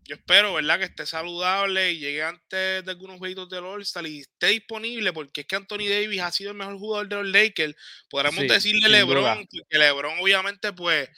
[0.07, 0.77] yo espero, ¿verdad?
[0.77, 5.41] Que esté saludable y llegue antes de algunos juegos del All-Star y esté disponible, porque
[5.41, 7.75] es que Anthony Davis ha sido el mejor jugador de los Lakers.
[8.09, 11.09] Podremos decirle LeBron, que LeBron, obviamente, pues,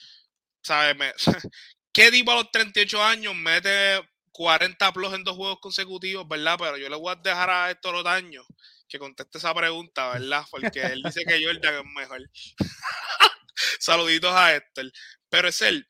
[0.62, 0.96] ¿sabes?
[1.92, 6.56] ¿Qué tipo a los 38 años mete 40 plus en dos juegos consecutivos, verdad?
[6.58, 8.46] Pero yo le voy a dejar a Héctor años
[8.88, 10.46] que conteste esa pregunta, ¿verdad?
[10.50, 12.22] Porque él dice que Jordan es mejor.
[13.80, 14.92] Saluditos a Héctor.
[15.30, 15.86] Pero es él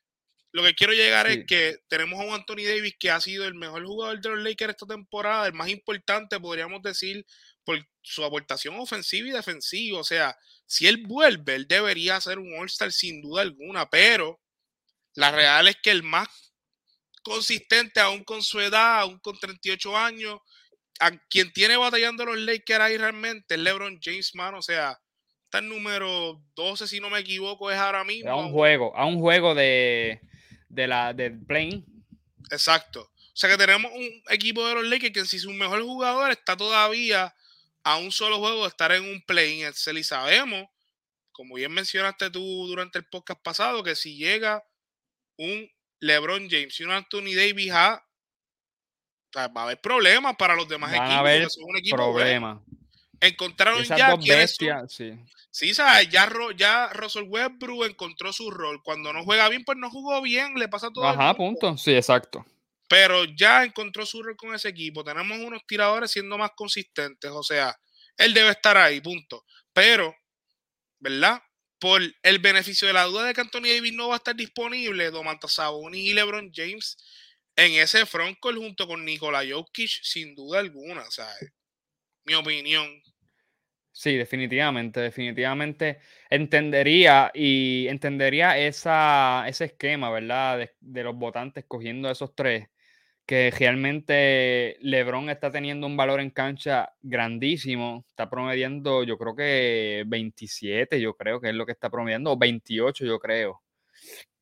[0.52, 3.54] lo que quiero llegar es que tenemos a un Anthony Davis que ha sido el
[3.54, 7.26] mejor jugador de los Lakers esta temporada, el más importante, podríamos decir,
[7.64, 10.00] por su aportación ofensiva y defensiva.
[10.00, 10.36] O sea,
[10.66, 14.40] si él vuelve, él debería ser un All-Star sin duda alguna, pero
[15.14, 16.28] la real es que el más
[17.22, 20.38] consistente, aún con su edad, aún con 38 años,
[21.00, 24.54] a quien tiene batallando los Lakers ahí realmente es LeBron James, man.
[24.54, 24.98] O sea,
[25.44, 28.30] está el número 12, si no me equivoco, es ahora mismo.
[28.30, 30.20] A un juego, a un juego de
[30.68, 31.84] de la del plane.
[32.50, 33.02] Exacto.
[33.02, 36.56] O sea que tenemos un equipo de los Lakers que si su mejor jugador está
[36.56, 37.34] todavía
[37.84, 40.68] a un solo juego de estar en un play Excel y sabemos,
[41.32, 44.64] como bien mencionaste tú durante el podcast pasado, que si llega
[45.36, 48.04] un LeBron James y un Anthony Davis a
[49.36, 51.16] va a haber problemas para los demás Van equipos.
[51.16, 52.64] a haber porque son un equipo bueno.
[53.20, 55.12] Encontraron Esas ya dos bestias, sí.
[55.50, 56.08] Sí, ¿sabes?
[56.08, 58.80] Ya, ya Russell Westbrook encontró su rol.
[58.84, 60.54] Cuando no juega bien, pues no jugó bien.
[60.54, 61.06] Le pasa todo.
[61.06, 61.76] Ajá, punto.
[61.76, 62.46] Sí, exacto.
[62.88, 65.02] Pero ya encontró su rol con ese equipo.
[65.02, 67.30] Tenemos unos tiradores siendo más consistentes.
[67.32, 67.76] O sea,
[68.16, 69.44] él debe estar ahí, punto.
[69.72, 70.14] Pero,
[70.98, 71.42] ¿verdad?
[71.78, 75.10] Por el beneficio de la duda de que Anthony Davis no va a estar disponible,
[75.10, 76.96] Domantas Sabonis y LeBron James
[77.56, 81.08] en ese frontcourt junto con Nikola Jokic, sin duda alguna.
[81.10, 81.28] Sea,
[82.24, 83.02] mi opinión.
[83.98, 85.98] Sí, definitivamente, definitivamente
[86.30, 90.58] entendería y entendería esa, ese esquema, ¿verdad?
[90.58, 92.68] De, de los votantes cogiendo esos tres,
[93.26, 100.04] que realmente LeBron está teniendo un valor en cancha grandísimo, está promediando, yo creo que
[100.06, 103.62] 27, yo creo que es lo que está promediando, o 28, yo creo.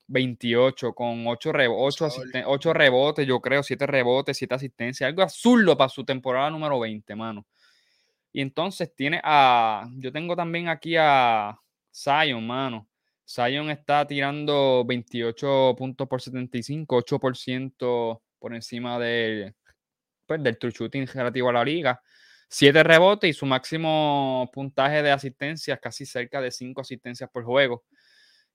[0.08, 2.76] 28 con 8, Abusador.
[2.76, 7.46] rebotes, yo creo, 7 rebotes, 7 asistencias, algo absurdo para su temporada número 20, mano.
[8.36, 9.88] Y entonces tiene a.
[9.96, 11.58] Yo tengo también aquí a
[11.90, 12.86] Zion, mano.
[13.26, 19.54] Zion está tirando 28 puntos por 75, 8% por encima del,
[20.26, 21.98] pues, del true shooting relativo a la liga.
[22.50, 27.84] 7 rebotes y su máximo puntaje de asistencias, casi cerca de 5 asistencias por juego.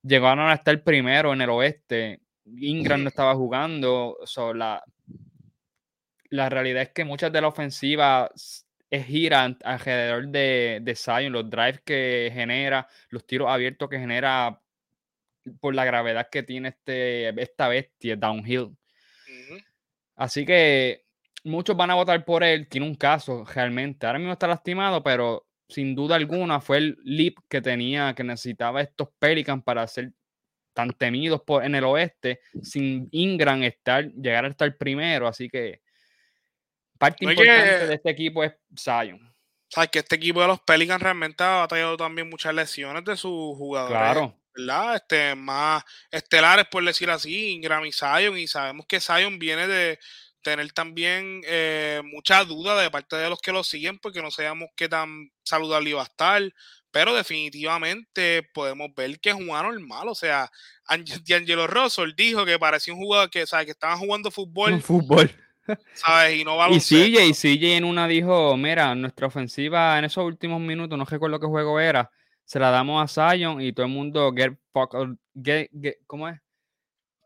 [0.03, 2.21] Llegaron a estar primero en el oeste.
[2.45, 4.15] Ingram no estaba jugando.
[4.25, 4.83] so, la,
[6.29, 11.31] la realidad es que muchas de la ofensiva s- es giran alrededor de, de Zion,
[11.31, 14.61] los drives que genera, los tiros abiertos que genera
[15.59, 18.75] por la gravedad que tiene este, esta bestia, downhill.
[20.15, 21.05] Así que
[21.45, 22.67] muchos van a votar por él.
[22.67, 24.05] Tiene un caso realmente.
[24.05, 28.81] Ahora mismo está lastimado, pero sin duda alguna fue el leap que tenía, que necesitaba
[28.81, 30.11] estos Pelicans para ser
[30.73, 35.27] tan temidos por, en el oeste, sin Ingram estar, llegar a estar primero.
[35.27, 35.81] Así que
[37.01, 39.19] parte importante de este equipo es Zion.
[39.69, 43.57] sabes que este equipo de los Pelicans realmente ha batallado también muchas lesiones de sus
[43.57, 44.37] jugadores, Claro.
[44.55, 44.95] ¿verdad?
[44.97, 49.97] Este, más estelares, por decir así, Ingram y Zion, y sabemos que Zion viene de
[50.41, 54.69] tener también eh, mucha duda de parte de los que lo siguen, porque no sabemos
[54.75, 56.41] qué tan saludable iba a estar,
[56.89, 60.51] pero definitivamente podemos ver que es un anormal, o sea,
[60.87, 63.65] Ang- D'Angelo Russell dijo que parecía un jugador que, ¿sabes?
[63.67, 65.31] que estaban jugando fútbol, fútbol.
[65.93, 66.39] ¿Sabes?
[66.39, 66.95] Y no Y baloncesto.
[66.95, 71.39] CJ, y CJ en una dijo, mira, nuestra ofensiva en esos últimos minutos, no recuerdo
[71.39, 72.09] qué juego era,
[72.45, 74.93] se la damos a Zion y todo el mundo get fuck
[75.41, 76.39] get, get- ¿cómo es?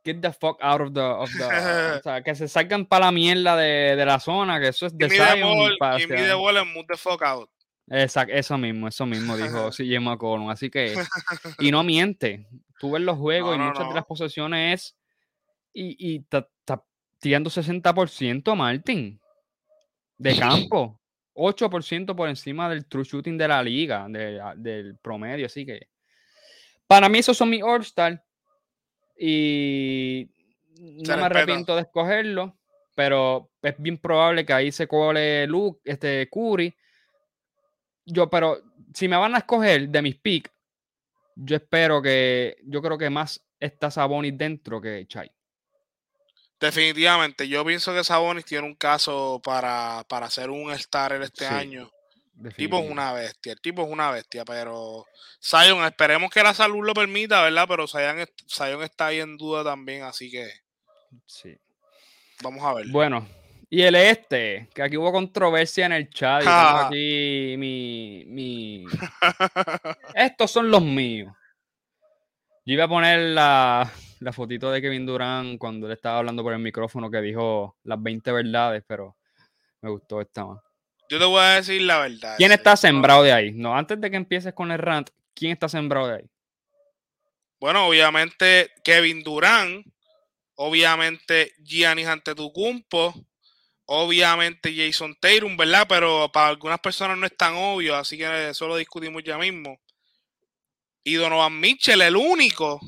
[0.03, 3.11] Get the fuck out of the, of the o sea, que se salgan para la
[3.11, 5.41] mierda de, de la zona, que eso es de the Zion.
[5.57, 7.49] ball, pa- give o me sea, the ball and move the fuck out.
[7.87, 10.49] Exacto, eso mismo, eso mismo dijo CJ McCollum.
[10.49, 10.93] Así que,
[11.59, 12.47] y no miente.
[12.79, 13.95] Tú ves los juegos No, y no, muchas de no.
[13.95, 14.97] las posesiones es,
[15.73, 16.83] y, y está está
[17.19, 19.19] tirando 60%, Martin,
[20.17, 20.99] de campo.
[21.37, 25.45] 8% por encima del true shooting de la liga, de- del promedio.
[25.47, 25.89] Así que,
[26.87, 28.23] para mí, esos son mis All-Star.
[29.17, 30.29] Y
[30.77, 32.57] Se no me arrepiento de escogerlo,
[32.95, 36.73] pero es bien probable que ahí se cole Luke, este Curry.
[38.05, 38.61] Yo, pero
[38.93, 40.51] si me van a escoger de mis picks,
[41.35, 45.29] yo espero que, yo creo que más está Sabonis dentro que Chai.
[46.65, 51.53] Definitivamente, yo pienso que Sabonis tiene un caso para, para ser un starter este Sí,
[51.53, 51.89] año.
[52.43, 55.05] El tipo es una bestia, el tipo es una bestia, pero
[55.41, 57.65] Zion, esperemos que la salud lo permita, ¿verdad?
[57.67, 60.49] Pero Zion, Zion está ahí en duda también, así que
[61.27, 61.55] Sí.
[62.41, 62.87] vamos a ver.
[62.89, 63.25] Bueno,
[63.69, 66.41] y el este, que aquí hubo controversia en el chat.
[66.41, 68.85] y tengo aquí mi, mi...
[70.13, 71.33] Estos son los míos.
[72.65, 76.53] Yo iba a poner la, la fotito de Kevin Durant cuando él estaba hablando por
[76.53, 79.15] el micrófono que dijo las 20 verdades, pero
[79.81, 80.61] me gustó esta más.
[81.09, 82.35] Yo te voy a decir la verdad.
[82.37, 83.51] ¿Quién está sembrado de ahí?
[83.51, 86.29] No, antes de que empieces con el rant, ¿quién está sembrado de ahí?
[87.59, 89.85] Bueno, obviamente Kevin Durant,
[90.55, 93.13] obviamente Giannis Antetokounmpo,
[93.85, 95.85] obviamente Jason Tatum, ¿verdad?
[95.87, 99.79] Pero para algunas personas no es tan obvio, así que eso lo discutimos ya mismo.
[101.03, 102.79] Y Donovan Mitchell, el único,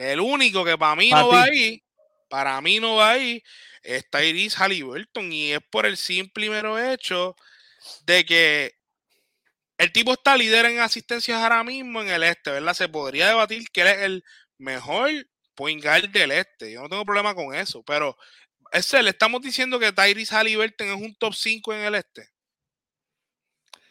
[0.00, 1.82] el único que para mí Pa' no va ahí,
[2.28, 3.42] para mí no va ahí,
[3.82, 7.36] es Tyrese Halliburton y es por el simple y mero hecho
[8.04, 8.74] de que
[9.76, 12.74] el tipo está líder en asistencias ahora mismo en el este, ¿verdad?
[12.74, 14.24] Se podría debatir que él es el
[14.58, 15.10] mejor
[15.54, 16.72] point guard del este.
[16.72, 18.16] Yo no tengo problema con eso, pero
[18.72, 22.28] ese, le estamos diciendo que Tyrese Halliburton es un top 5 en el este.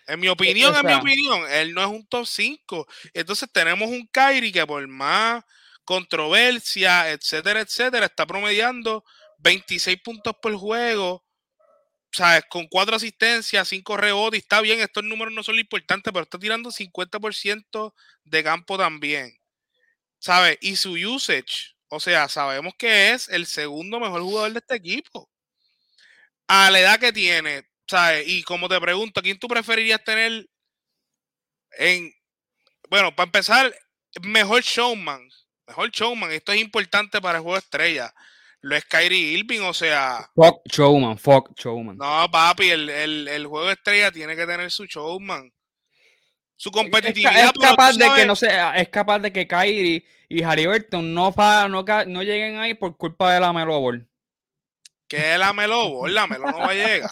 [0.08, 2.88] En mi opinión, en mi opinión, él no es un top 5.
[3.14, 5.44] Entonces tenemos un Kyrie que por más
[5.90, 9.04] controversia, etcétera, etcétera, está promediando
[9.40, 11.26] 26 puntos por juego,
[12.12, 12.44] ¿sabes?
[12.50, 16.38] Con cuatro asistencias, cinco rebotes, está bien, estos números no son lo importante, pero está
[16.38, 19.36] tirando 50% de campo también,
[20.20, 20.58] ¿sabes?
[20.62, 25.30] Y su usage, o sea, sabemos que es el segundo mejor jugador de este equipo.
[26.50, 28.28] A la edad que tiene, ¿sabes?
[28.28, 30.48] Y como te pregunto, ¿quién tú preferirías tener
[31.78, 32.12] en,
[32.90, 33.76] bueno, para empezar,
[34.24, 35.30] mejor showman,
[35.70, 38.14] mejor showman, esto es importante para el juego de estrella
[38.62, 40.30] lo es Kyrie Irving, o sea.
[40.36, 41.98] Fuck showman, fuck showman.
[41.98, 45.52] No, papi, el, el, el, juego de estrella tiene que tener su showman.
[46.58, 47.46] Su competitividad.
[47.46, 51.34] Es, capaz de que no sea, es capaz de que Kyrie y Harry Burton no,
[51.70, 54.06] no, no lleguen ahí por culpa de la Melo Ball.
[55.08, 56.14] ¿Qué es la Melo Ball?
[56.14, 57.10] La Melo no va a llegar.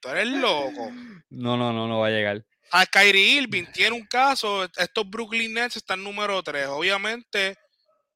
[0.00, 0.90] Tú eres loco.
[1.30, 2.44] No, no, no, no va a llegar.
[2.72, 4.64] A Kyrie Irving tiene un caso.
[4.64, 6.66] Estos Brooklyn Nets están número 3.
[6.66, 7.56] Obviamente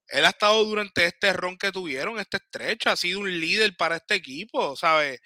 [0.09, 3.97] él ha estado durante este ron que tuvieron, esta estrecha, ha sido un líder para
[3.97, 5.21] este equipo, ¿sabes?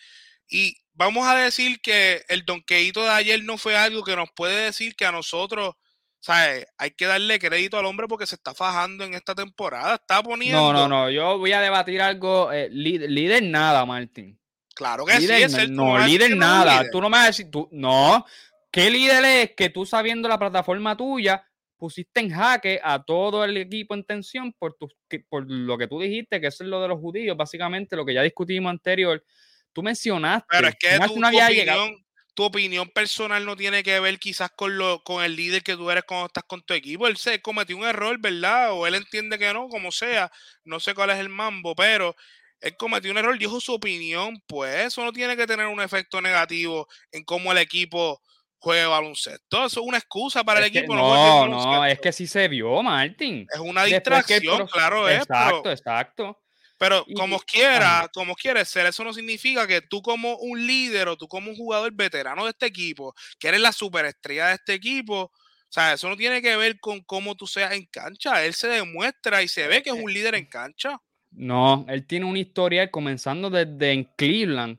[0.49, 4.65] Y vamos a decir que el donqueito de ayer no fue algo que nos puede
[4.65, 5.75] decir que a nosotros,
[6.21, 6.67] ¿sabes?
[6.79, 10.73] Hay que darle crédito al hombre porque se está fajando en esta temporada, está poniendo...
[10.73, 14.39] No, no, no, yo voy a debatir algo, eh, líder, nada, Martín.
[14.75, 17.69] Claro que sí, es el, no, líder nada, tú no me vas a decir, tú,
[17.73, 18.25] no,
[18.71, 21.48] ¿qué líder es que tú sabiendo la plataforma tuya
[21.79, 24.89] pusiste en jaque a todo el equipo en tensión por, tu,
[25.29, 28.15] por lo que tú dijiste, que eso es lo de los judíos, básicamente lo que
[28.15, 29.25] ya discutimos anterior.
[29.73, 30.47] Tú mencionaste.
[30.51, 32.05] Pero es que tu, opinión,
[32.35, 35.91] tu, opinión, personal no tiene que ver quizás con, lo, con el líder que tú
[35.91, 37.07] eres cuando estás con tu equipo.
[37.07, 38.73] Él se cometió un error, ¿verdad?
[38.73, 40.31] O él entiende que no, como sea.
[40.65, 42.17] No sé cuál es el mambo, pero
[42.61, 44.43] él cometió un error, dijo su opinión.
[44.49, 48.21] Pues eso no tiene que tener un efecto negativo en cómo el equipo
[48.59, 49.67] juega baloncesto.
[49.67, 50.95] Eso es una excusa para el equipo.
[50.95, 53.47] No, no, es que sí se vio, Martín.
[53.53, 56.39] Es una distracción, claro Exacto, exacto.
[56.79, 61.17] Pero como quiera, como quieres ser, eso no significa que tú como un líder o
[61.17, 65.23] tú como un jugador veterano de este equipo, que eres la superestrella de este equipo,
[65.23, 68.45] o sea, eso no tiene que ver con cómo tú seas en cancha.
[68.45, 70.99] Él se demuestra y se ve que es un líder en cancha.
[71.31, 74.79] No, él tiene una historia comenzando desde en Cleveland.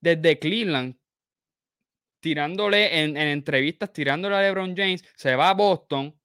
[0.00, 0.96] Desde Cleveland,
[2.20, 6.18] tirándole en, entrevistas, tirándole a LeBron James, se va a Boston,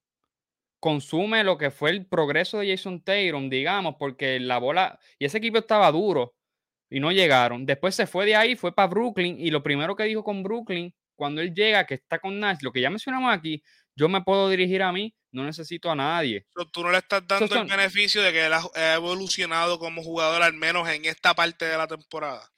[0.80, 5.38] consume lo que fue el progreso de Jason Tatum, digamos, porque la bola, y ese
[5.38, 6.34] equipo estaba duro
[6.90, 7.64] y no llegaron.
[7.64, 10.94] Después se fue de ahí, fue para Brooklyn y lo primero que dijo con Brooklyn,
[11.14, 13.62] cuando él llega, que está con Nash, lo que ya mencionamos aquí,
[13.96, 16.46] yo me puedo dirigir a mí, no necesito a nadie.
[16.72, 20.54] tú no le estás dando el beneficio de que él ha evolucionado como jugador, al
[20.54, 22.50] menos en esta parte de la temporada.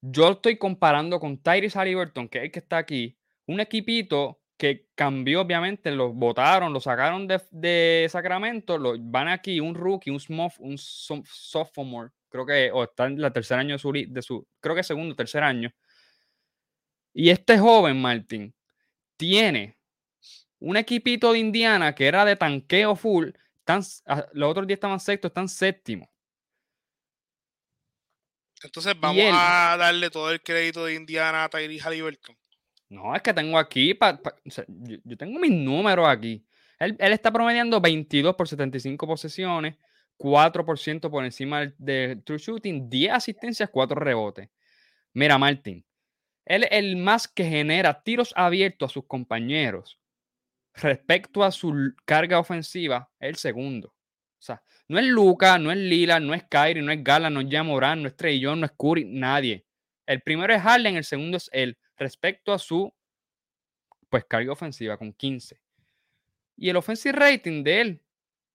[0.00, 4.88] Yo estoy comparando con Tyrese Halliburton, que es el que está aquí, un equipito que
[4.94, 12.10] cambió, obviamente, lo votaron, lo sacaron de, Sacramento, lo, van aquí un rookie, un, sophomore,
[12.28, 15.14] creo que, o está en la tercer año de su, de su, creo que segundo,
[15.14, 15.72] tercer año.
[17.12, 18.54] Y este joven, Martín,
[19.16, 19.78] tiene
[20.60, 23.82] un equipito de Indiana que era de tanqueo full, están,
[24.32, 26.10] los otros días estaban sexto, están séptimo.
[28.62, 32.36] Entonces vamos a darle todo el crédito de Indiana a Tyrese Halliburton.
[32.88, 33.96] No, es que tengo aquí,
[34.44, 36.44] yo, tengo mis números aquí.
[36.78, 39.76] Él, está promediando 22 por 75 posesiones,
[40.16, 44.48] 4% por encima del, true shooting, 10 asistencias, 4 rebotes.
[45.12, 45.84] Mira, Martín,
[46.46, 49.98] él es el más que genera tiros abiertos a sus compañeros
[50.74, 53.92] respecto a su carga ofensiva, el segundo.
[54.38, 57.40] O sea, no es Luca, no es Lila, no es Kyrie, no es Gala, no
[57.40, 59.66] es Jamoran, no es Trellón, no es Curry, nadie.
[60.06, 62.92] El primero es Harden, el segundo es él, respecto a su
[64.08, 65.60] pues carga ofensiva con 15.
[66.56, 68.02] Y el offensive rating de él,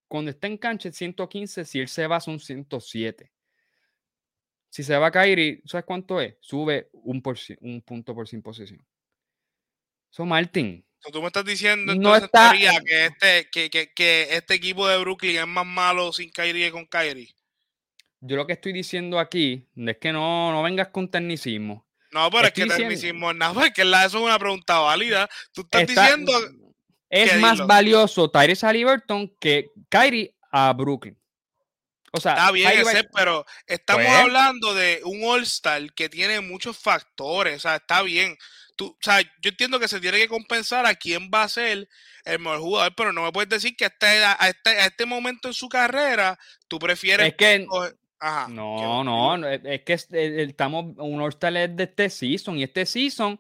[0.08, 3.32] cuando está en cancha, es 115, si él se va son 107.
[4.70, 6.36] Si se va a Kyrie, ¿sabes cuánto es?
[6.40, 8.84] Sube un, por, un punto por sin posición.
[10.10, 14.98] So, Martin, Tú me estás diciendo entonces teoría que este, que, que, este equipo de
[15.00, 17.36] Brooklyn es más malo sin Kyrie que con Kyrie.
[18.22, 21.86] Yo lo que estoy diciendo aquí es que no, no vengas con tecnicismo.
[22.12, 25.30] No, pero es que tecnicismo es nada, es que eso es una pregunta válida.
[25.52, 26.32] Tú estás diciendo.
[27.10, 31.18] Es más valioso Tyrese Halliburton que Kyrie a Brooklyn.
[32.12, 36.78] O sea, está bien, ese, pero estamos pues hablando de un All-Star que tiene muchos
[36.78, 37.58] factores.
[37.58, 38.38] O sea, está bien
[38.76, 41.88] tú, o sea, yo entiendo que se tiene que compensar a quién va a ser
[42.26, 45.48] el mejor jugador, pero no me puedes decir que este, a, este, a este momento
[45.48, 47.28] en su carrera tú prefieres.
[47.28, 47.66] Es que.
[48.50, 49.94] no, no, es que
[50.44, 50.96] estamos.
[50.98, 53.38] Un All-Star de este season y este season.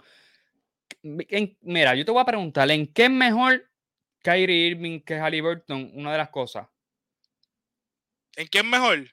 [1.03, 3.69] en- mira, yo te voy a preguntar, ¿en qué es mejor
[4.21, 5.91] Kyrie Irving que Halliburton?
[5.93, 6.67] Una de las cosas.
[8.35, 9.09] ¿En qué es mejor?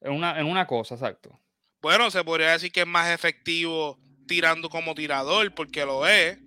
[0.00, 1.40] En una, en una cosa, exacto.
[1.80, 6.38] Bueno, se podría decir que es más efectivo tirando como tirador, porque lo es.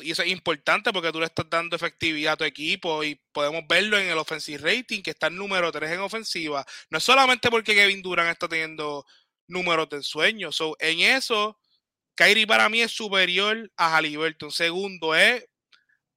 [0.00, 3.62] Y eso es importante porque tú le estás dando efectividad a tu equipo y podemos
[3.68, 6.66] verlo en el offensive rating, que está el número 3 en ofensiva.
[6.90, 9.06] No es solamente porque Kevin Durant está teniendo
[9.46, 10.50] números de ensueño.
[10.50, 11.60] So, en eso,
[12.16, 14.50] Kyrie para mí es superior a Halliburton.
[14.50, 15.46] Segundo, es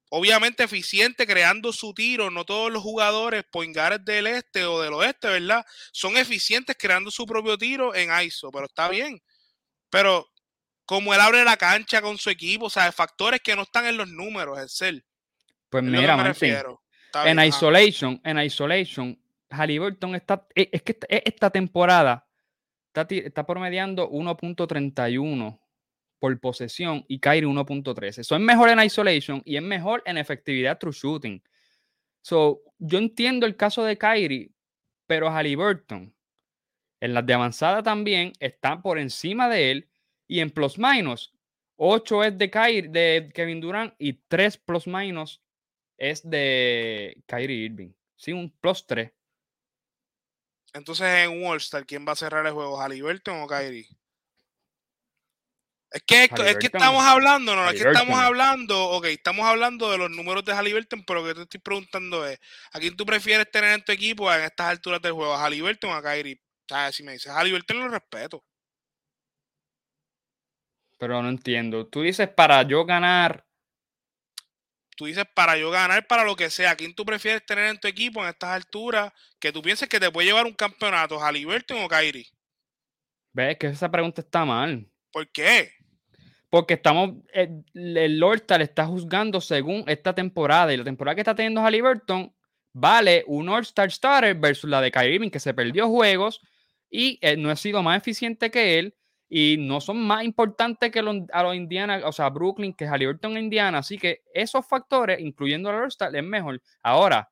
[0.09, 2.31] obviamente eficiente creando su tiro.
[2.31, 5.65] No todos los jugadores, poingares del este o del oeste, ¿verdad?
[5.91, 9.21] Son eficientes creando su propio tiro en ISO, pero está bien.
[9.89, 10.27] Pero
[10.87, 13.97] como él abre la cancha con su equipo, o sea, factores que no están en
[13.97, 15.03] los números, es él.
[15.69, 16.55] Pues Es lo que mira, me Martín,
[17.25, 22.25] en isolation, en isolation, Halliburton está, e- es que esta- e- temporada
[22.87, 25.59] está, está promediando 1.31
[26.19, 28.21] por posesión y Kyrie 1.13.
[28.21, 31.43] Eso es mejor en isolation y es mejor en efectividad through shooting.
[32.21, 34.51] So, yo entiendo el caso de Kyrie,
[35.05, 36.13] pero Halliburton
[37.01, 39.89] en las de avanzada también está por encima de él
[40.27, 41.33] y en plus minus
[41.77, 45.41] 8 es de Kyrie, de Kevin Durant y 3 plus minus
[45.97, 47.93] es de Kyrie Irving.
[48.15, 49.11] Sí, un plus 3.
[50.73, 52.79] Entonces, en All-Star, ¿quién va a cerrar el juego?
[52.79, 53.87] ¿Halliburton o Kyrie?
[55.89, 59.97] Es que, es que estamos hablando, no, es que estamos hablando, ok, estamos hablando de
[59.97, 62.37] los números de Halliburton, pero lo que te estoy preguntando es,
[62.73, 65.33] ¿a quién tú prefieres tener en tu equipo en estas alturas del juego?
[65.33, 66.35] ¿A Halliburton o a Kyrie?
[66.35, 68.43] O sea, si me dices Halliburton, lo respeto.
[70.97, 71.87] Pero no entiendo.
[71.87, 73.45] Tú dices para yo ganar.
[74.97, 77.79] Tú dices, para yo ganar, para lo que sea, ¿a quién tú prefieres tener en
[77.79, 81.19] tu equipo en estas alturas que tú pienses que te puede llevar un campeonato?
[81.19, 82.27] ¿Halliburton o Kyrie?
[83.31, 84.89] Ves que esa pregunta está mal.
[85.11, 85.71] ¿Por qué?
[86.49, 87.23] Porque estamos.
[87.31, 90.73] El, el All-Star está juzgando según esta temporada.
[90.73, 92.33] Y la temporada que está teniendo Halliburton
[92.73, 96.41] vale un All-Star Starter versus la de Kyrie que se perdió juegos
[96.89, 98.95] y eh, no ha sido más eficiente que él.
[99.29, 103.37] Y no son más importantes que los, a los Indiana, o sea, Brooklyn, que Halliburton
[103.37, 103.79] Indiana.
[103.79, 106.61] Así que esos factores, incluyendo el All-Star, es mejor.
[106.81, 107.29] Ahora,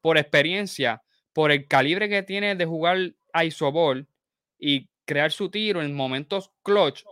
[0.00, 3.12] por experiencia, por el calibre que tiene de jugar
[3.44, 4.06] isoball
[4.58, 7.04] y crear su tiro en momentos clutch,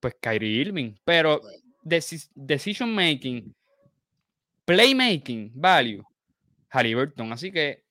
[0.00, 0.94] pues Kyrie Irving.
[1.04, 1.40] Pero
[1.82, 3.54] deci- decision making,
[4.64, 6.02] playmaking, value,
[6.70, 7.32] Halliburton.
[7.32, 7.84] Así que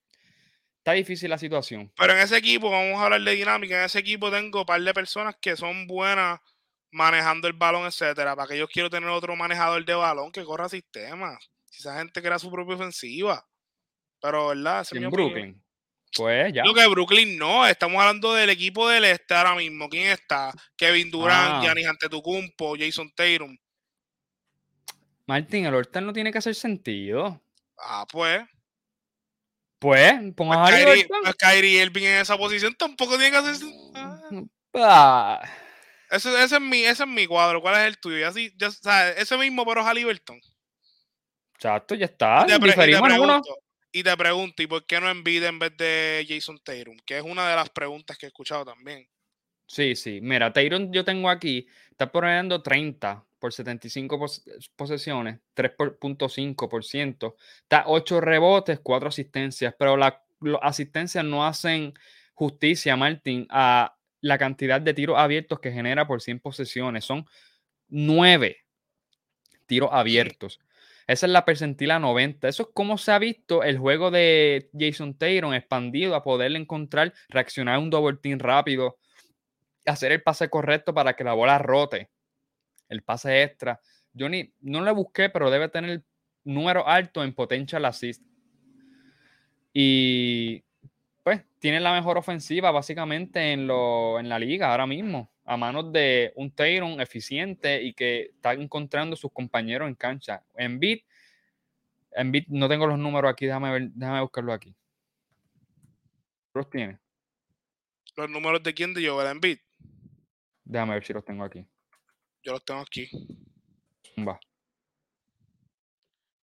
[0.86, 1.92] está difícil la situación.
[1.98, 4.80] Pero en ese equipo, vamos a hablar de dinámica, en ese equipo tengo un par
[4.80, 6.40] de personas que son buenas
[6.92, 8.36] manejando el balón, etcétera.
[8.36, 11.40] Para que yo quiero tener otro manejador de balón que corra sistemas.
[11.72, 13.44] Si esa gente crea su propia ofensiva.
[14.22, 14.86] Pero, ¿verdad?
[14.92, 15.12] En opinión.
[15.12, 15.64] Brooklyn.
[16.16, 16.64] Pues ya.
[16.64, 19.90] Lo que Brooklyn no, estamos hablando del equipo del este ahora mismo.
[19.90, 20.54] ¿Quién está?
[20.78, 21.62] Kevin Durant, Ah.
[21.64, 23.58] Giannis Antetokounmpo, Jason Tatum.
[25.26, 27.42] Martín, el All-Star no tiene que hacer sentido.
[27.80, 28.44] Ah, pues.
[29.80, 31.22] Pues, ponga a Kyrie, Halliburton.
[31.24, 33.68] pues Kyrie Irving en esa posición tampoco tiene que hacer.
[34.74, 35.42] Ah.
[36.10, 37.62] Ese, ese es mi, ese es mi cuadro.
[37.62, 38.18] ¿Cuál es el tuyo?
[38.20, 40.40] Ya, sí, ya, o sea, ese mismo, pero Halliburton.
[41.56, 42.46] exacto, ya está.
[42.48, 43.58] Y te, pre- y pregunto,
[43.92, 46.98] y te pregunto, ¿y por qué no Embiid en vez de Jason Tatum?
[47.06, 49.08] Que es una de las preguntas que he escuchado también.
[49.68, 50.20] Sí, sí.
[50.22, 54.44] Mira, Tyron yo tengo aquí, está promediando 30 por 75 pos-
[54.76, 57.36] posesiones, 3.5%.
[57.62, 60.16] Está 8 rebotes, 4 asistencias, pero las
[60.64, 61.94] asistencias no hacen
[62.34, 67.06] justicia, Martín, a la cantidad de tiros abiertos que genera por 100 posesiones.
[67.06, 67.28] Son
[67.90, 68.66] 9
[69.68, 70.60] tiros abiertos.
[71.06, 72.48] Esa es la percentila 90.
[72.48, 77.14] Eso es como se ha visto el juego de Jason Taylor expandido a poder encontrar,
[77.30, 78.98] reaccionar a un double team rápido,
[79.86, 82.10] hacer el pase correcto para que la bola rote,
[82.90, 83.80] el pase extra.
[84.14, 86.04] Yo ni, no le busqué, pero debe tener
[86.44, 88.24] número alto en potential assist.
[89.74, 90.64] Y
[91.24, 95.92] pues tiene la mejor ofensiva básicamente en, lo, en la liga ahora mismo, a manos
[95.92, 100.44] de un Taylor eficiente y que está encontrando sus compañeros en cancha.
[100.56, 101.02] En beat,
[102.12, 104.76] en beat no tengo los números aquí, déjame, ver, déjame buscarlo aquí.
[106.54, 107.00] ¿Los tiene?
[108.16, 108.94] ¿Los números de quién?
[108.94, 109.58] De Joel Embiid.
[110.64, 111.68] Déjame ver si los tengo aquí.
[112.46, 113.10] Yo los tengo aquí.
[114.20, 114.40] Va.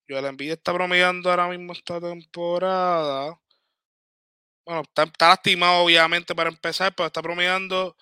[0.09, 3.39] Joel Embiid está promediando ahora mismo esta temporada.
[4.67, 7.97] Bueno, está, está lastimado obviamente para empezar, pero está promediando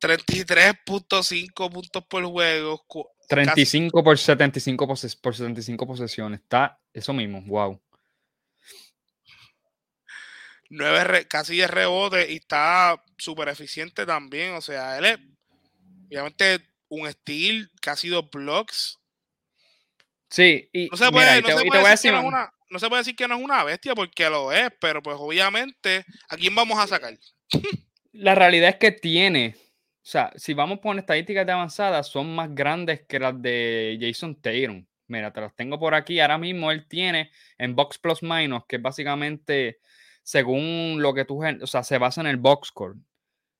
[0.00, 2.84] 33.5 puntos por juego.
[2.86, 6.40] cu- 35 por 75 poses- por 75 posesiones.
[6.40, 7.80] Está eso mismo, wow.
[10.70, 14.54] nueve re- casi 10 rebotes y está súper eficiente también.
[14.54, 15.18] O sea, él es,
[16.08, 18.98] obviamente un steal, casi dos blocks.
[20.28, 24.70] Sí, y No se puede, decir que no es una, que bestia porque lo es,
[24.80, 27.16] pero pues obviamente, ¿a quién vamos a sacar?
[28.12, 32.52] la realidad es que tiene, o sea, si vamos por estadísticas de avanzadas, son más
[32.54, 34.84] grandes que las de Jason Tatum.
[35.06, 36.18] Mira, te las tengo por aquí.
[36.18, 39.78] Ahora mismo él tiene en Box Plus Minus, que es básicamente
[40.24, 42.96] según lo que tú, o sea, se basa en el box score.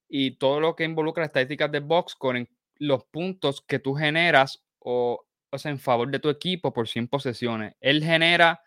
[0.09, 2.49] Y todo lo que involucra estadísticas de box score en
[2.87, 7.09] los puntos que tú generas o, o sea, en favor de tu equipo por 100
[7.09, 7.75] posesiones.
[7.81, 8.61] Él genera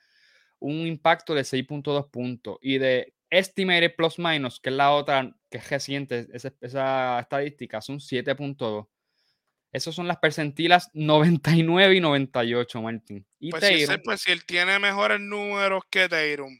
[0.59, 5.57] un impacto de 6.2 puntos y de estimated plus minus, que es la otra que
[5.59, 8.87] es reciente, esa, esa estadística, son 7.2.
[9.71, 13.25] Esas son las percentilas 99 y 98, Martín.
[13.37, 16.57] Y Pues si, ese- Tatum, pues si él tiene mejores números que Tatum,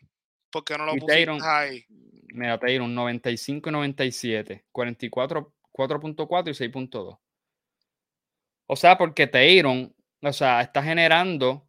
[0.52, 1.86] ¿por qué no lo pusiste Tatum- ahí?
[2.34, 7.18] mira, Tatum, 95 y 97, 44, 4.4 y 6.2.
[8.68, 9.92] O sea, porque Tatum,
[10.22, 11.68] o sea, está generando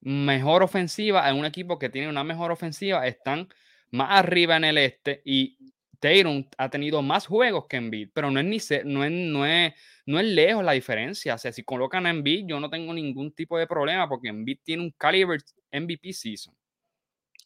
[0.00, 3.48] mejor ofensiva en un equipo que tiene una mejor ofensiva, están
[3.90, 8.40] más arriba en el este y Tatum ha tenido más juegos que Embiid, pero no
[8.40, 9.72] es ni no es, no es,
[10.04, 11.36] no es lejos la diferencia.
[11.36, 14.58] O sea, si colocan a Embiid, yo no tengo ningún tipo de problema porque Embiid
[14.64, 16.56] tiene un caliber MVP season,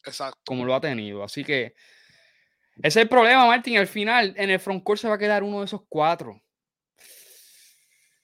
[0.03, 0.39] Exacto.
[0.43, 1.23] como lo ha tenido.
[1.23, 1.75] Así que
[2.77, 3.77] ese es el problema, Martín.
[3.77, 6.41] Al final, en el frontcourt se va a quedar uno de esos cuatro.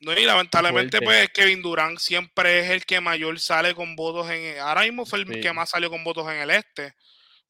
[0.04, 1.06] No, y lamentablemente, fuerte.
[1.06, 4.60] pues Kevin Durant siempre es el que mayor sale con votos en.
[4.60, 5.40] Ahora mismo fue el Sí.
[5.42, 6.88] que más salió con votos en el este.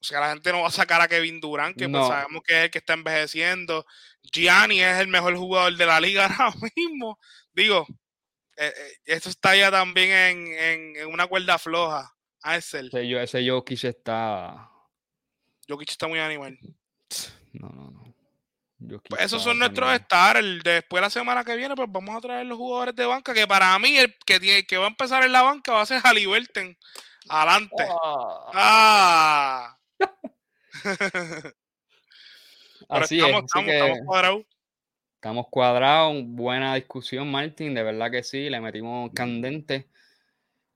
[0.00, 2.56] O sea, la gente no va a sacar a Kevin Durant, que pues sabemos que
[2.58, 3.84] es el que está envejeciendo.
[4.22, 7.18] Gianni es el mejor jugador de la liga ahora mismo.
[7.52, 7.86] Digo,
[8.56, 12.10] eh, eh, esto está ya también en, en- en una cuerda floja.
[12.42, 14.68] Axel, Ese, ese Jokic está.
[15.66, 16.58] Jokic está muy animal.
[17.52, 18.03] No, no, no.
[19.08, 20.62] Pues esos son nuestros stars.
[20.64, 23.34] Después la semana que viene, pues vamos a traer los jugadores de banca.
[23.34, 25.86] Que para mí, el que, tiene, que va a empezar en la banca va a
[25.86, 26.76] ser Halliburton.
[27.28, 27.84] Adelante.
[28.52, 29.78] Ah, Ah.
[32.92, 34.44] Pero Así estamos, es, así estamos, que estamos cuadrados.
[35.16, 36.22] estamos cuadrados.
[36.26, 37.74] Buena discusión, Martín.
[37.74, 39.88] De verdad que sí, le metimos candente.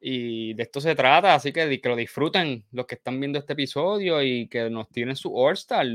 [0.00, 3.54] Y de esto se trata, así que, que lo disfruten los que están viendo este
[3.54, 5.86] episodio y que nos tienen su All-Star.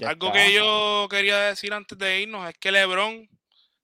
[0.00, 0.38] Ya Algo está.
[0.38, 3.28] que yo quería decir antes de irnos es que LeBron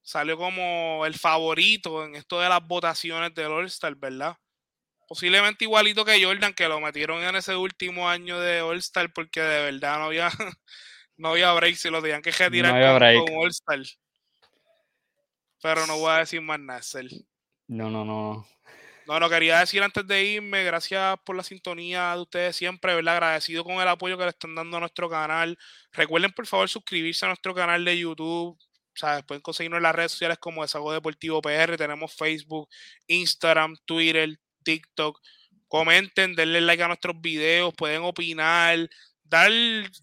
[0.03, 4.37] salió como el favorito en esto de las votaciones del All-Star, ¿verdad?
[5.09, 9.71] Posiblemente igualito que Jordan, que lo metieron en ese último año de All-Star porque de
[9.71, 10.31] verdad no había,
[11.17, 13.81] no había break, si lo tenían que retirar había con- All-Star.
[15.63, 16.81] Pero no voy a decir más nada.
[17.69, 18.47] No, no, no.
[19.07, 23.15] No, no quería decir antes de irme, gracias por la sintonía de ustedes siempre, ¿verdad?
[23.15, 25.57] Agradecido con el apoyo que le están dando a nuestro canal.
[25.93, 28.59] Recuerden, por favor, suscribirse a nuestro canal de YouTube.
[28.95, 29.25] ¿sabes?
[29.25, 31.77] Pueden conseguirnos en las redes sociales como Desahogo Deportivo PR.
[31.77, 32.69] Tenemos Facebook,
[33.07, 35.21] Instagram, Twitter, TikTok.
[35.69, 38.89] Comenten, denle like a nuestros videos, pueden opinar,
[39.25, 39.53] dar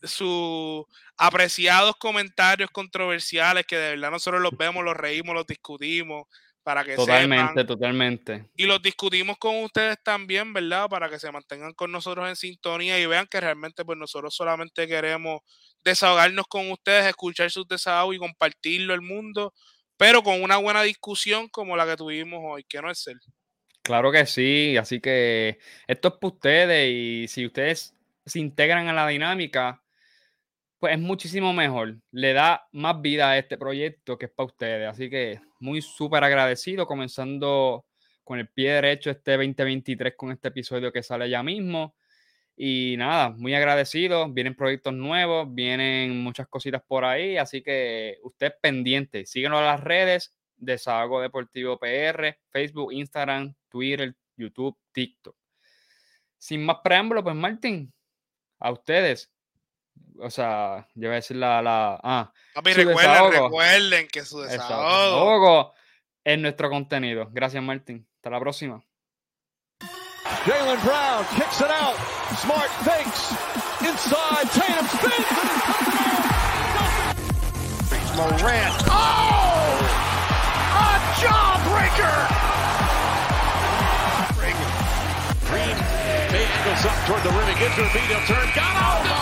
[0.03, 0.85] sus
[1.17, 6.27] apreciados comentarios controversiales que de verdad nosotros los vemos, los reímos, los discutimos
[6.63, 8.49] para que Totalmente, sepan totalmente.
[8.55, 10.87] y los discutimos con ustedes también, ¿verdad?
[10.89, 14.87] Para que se mantengan con nosotros en sintonía y vean que realmente pues nosotros solamente
[14.87, 15.41] queremos
[15.83, 19.53] desahogarnos con ustedes, escuchar sus desahogos y compartirlo al mundo,
[19.97, 23.17] pero con una buena discusión como la que tuvimos hoy, que no es ser.
[23.81, 27.93] Claro que sí, así que esto es para ustedes y si ustedes
[28.25, 29.83] se integran a la dinámica,
[30.79, 31.97] pues es muchísimo mejor.
[32.11, 34.89] Le da más vida a este proyecto que es para ustedes.
[34.89, 37.85] Así que muy súper agradecido, comenzando
[38.23, 41.95] con el pie derecho este 2023 con este episodio que sale ya mismo.
[42.55, 44.29] Y nada, muy agradecido.
[44.29, 49.25] Vienen proyectos nuevos, vienen muchas cositas por ahí, así que usted pendiente.
[49.25, 55.35] Síguenos en las redes, Desahogo Deportivo PR, Facebook, Instagram, Twitter, YouTube, TikTok.
[56.37, 57.93] Sin más preámbulo, pues Martín,
[58.59, 59.31] a ustedes.
[60.19, 61.61] O sea, yo voy a decir la.
[61.61, 63.45] la ah, Papi, Su recuerden, desahogo.
[63.47, 65.73] recuerden que su desahogo.
[66.23, 67.27] es nuestro contenido.
[67.31, 68.07] Gracias, Martín.
[68.17, 68.81] Hasta la próxima.
[70.45, 71.95] Jalen Brown kicks it out.
[72.37, 73.31] Smart fakes.
[73.81, 74.47] Inside.
[74.53, 75.27] Tatum spins.
[78.15, 78.75] Morant.
[78.87, 79.81] Oh!
[80.77, 82.17] A jawbreaker!
[85.49, 85.77] Green
[86.33, 87.47] angles up toward the rim.
[87.47, 88.07] He gives her beat.
[88.09, 88.47] He'll turn.
[88.55, 89.12] Got off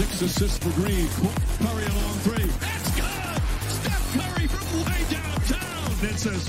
[0.00, 1.06] Six assists for Green.
[1.58, 2.46] Curry a long three.
[2.58, 3.42] That's good.
[3.68, 5.90] Steph Curry from way downtown.
[6.00, 6.48] That says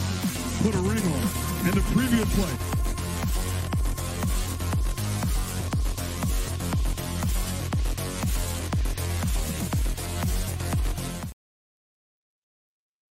[0.64, 1.66] put a ring on.
[1.66, 2.81] And the previous play.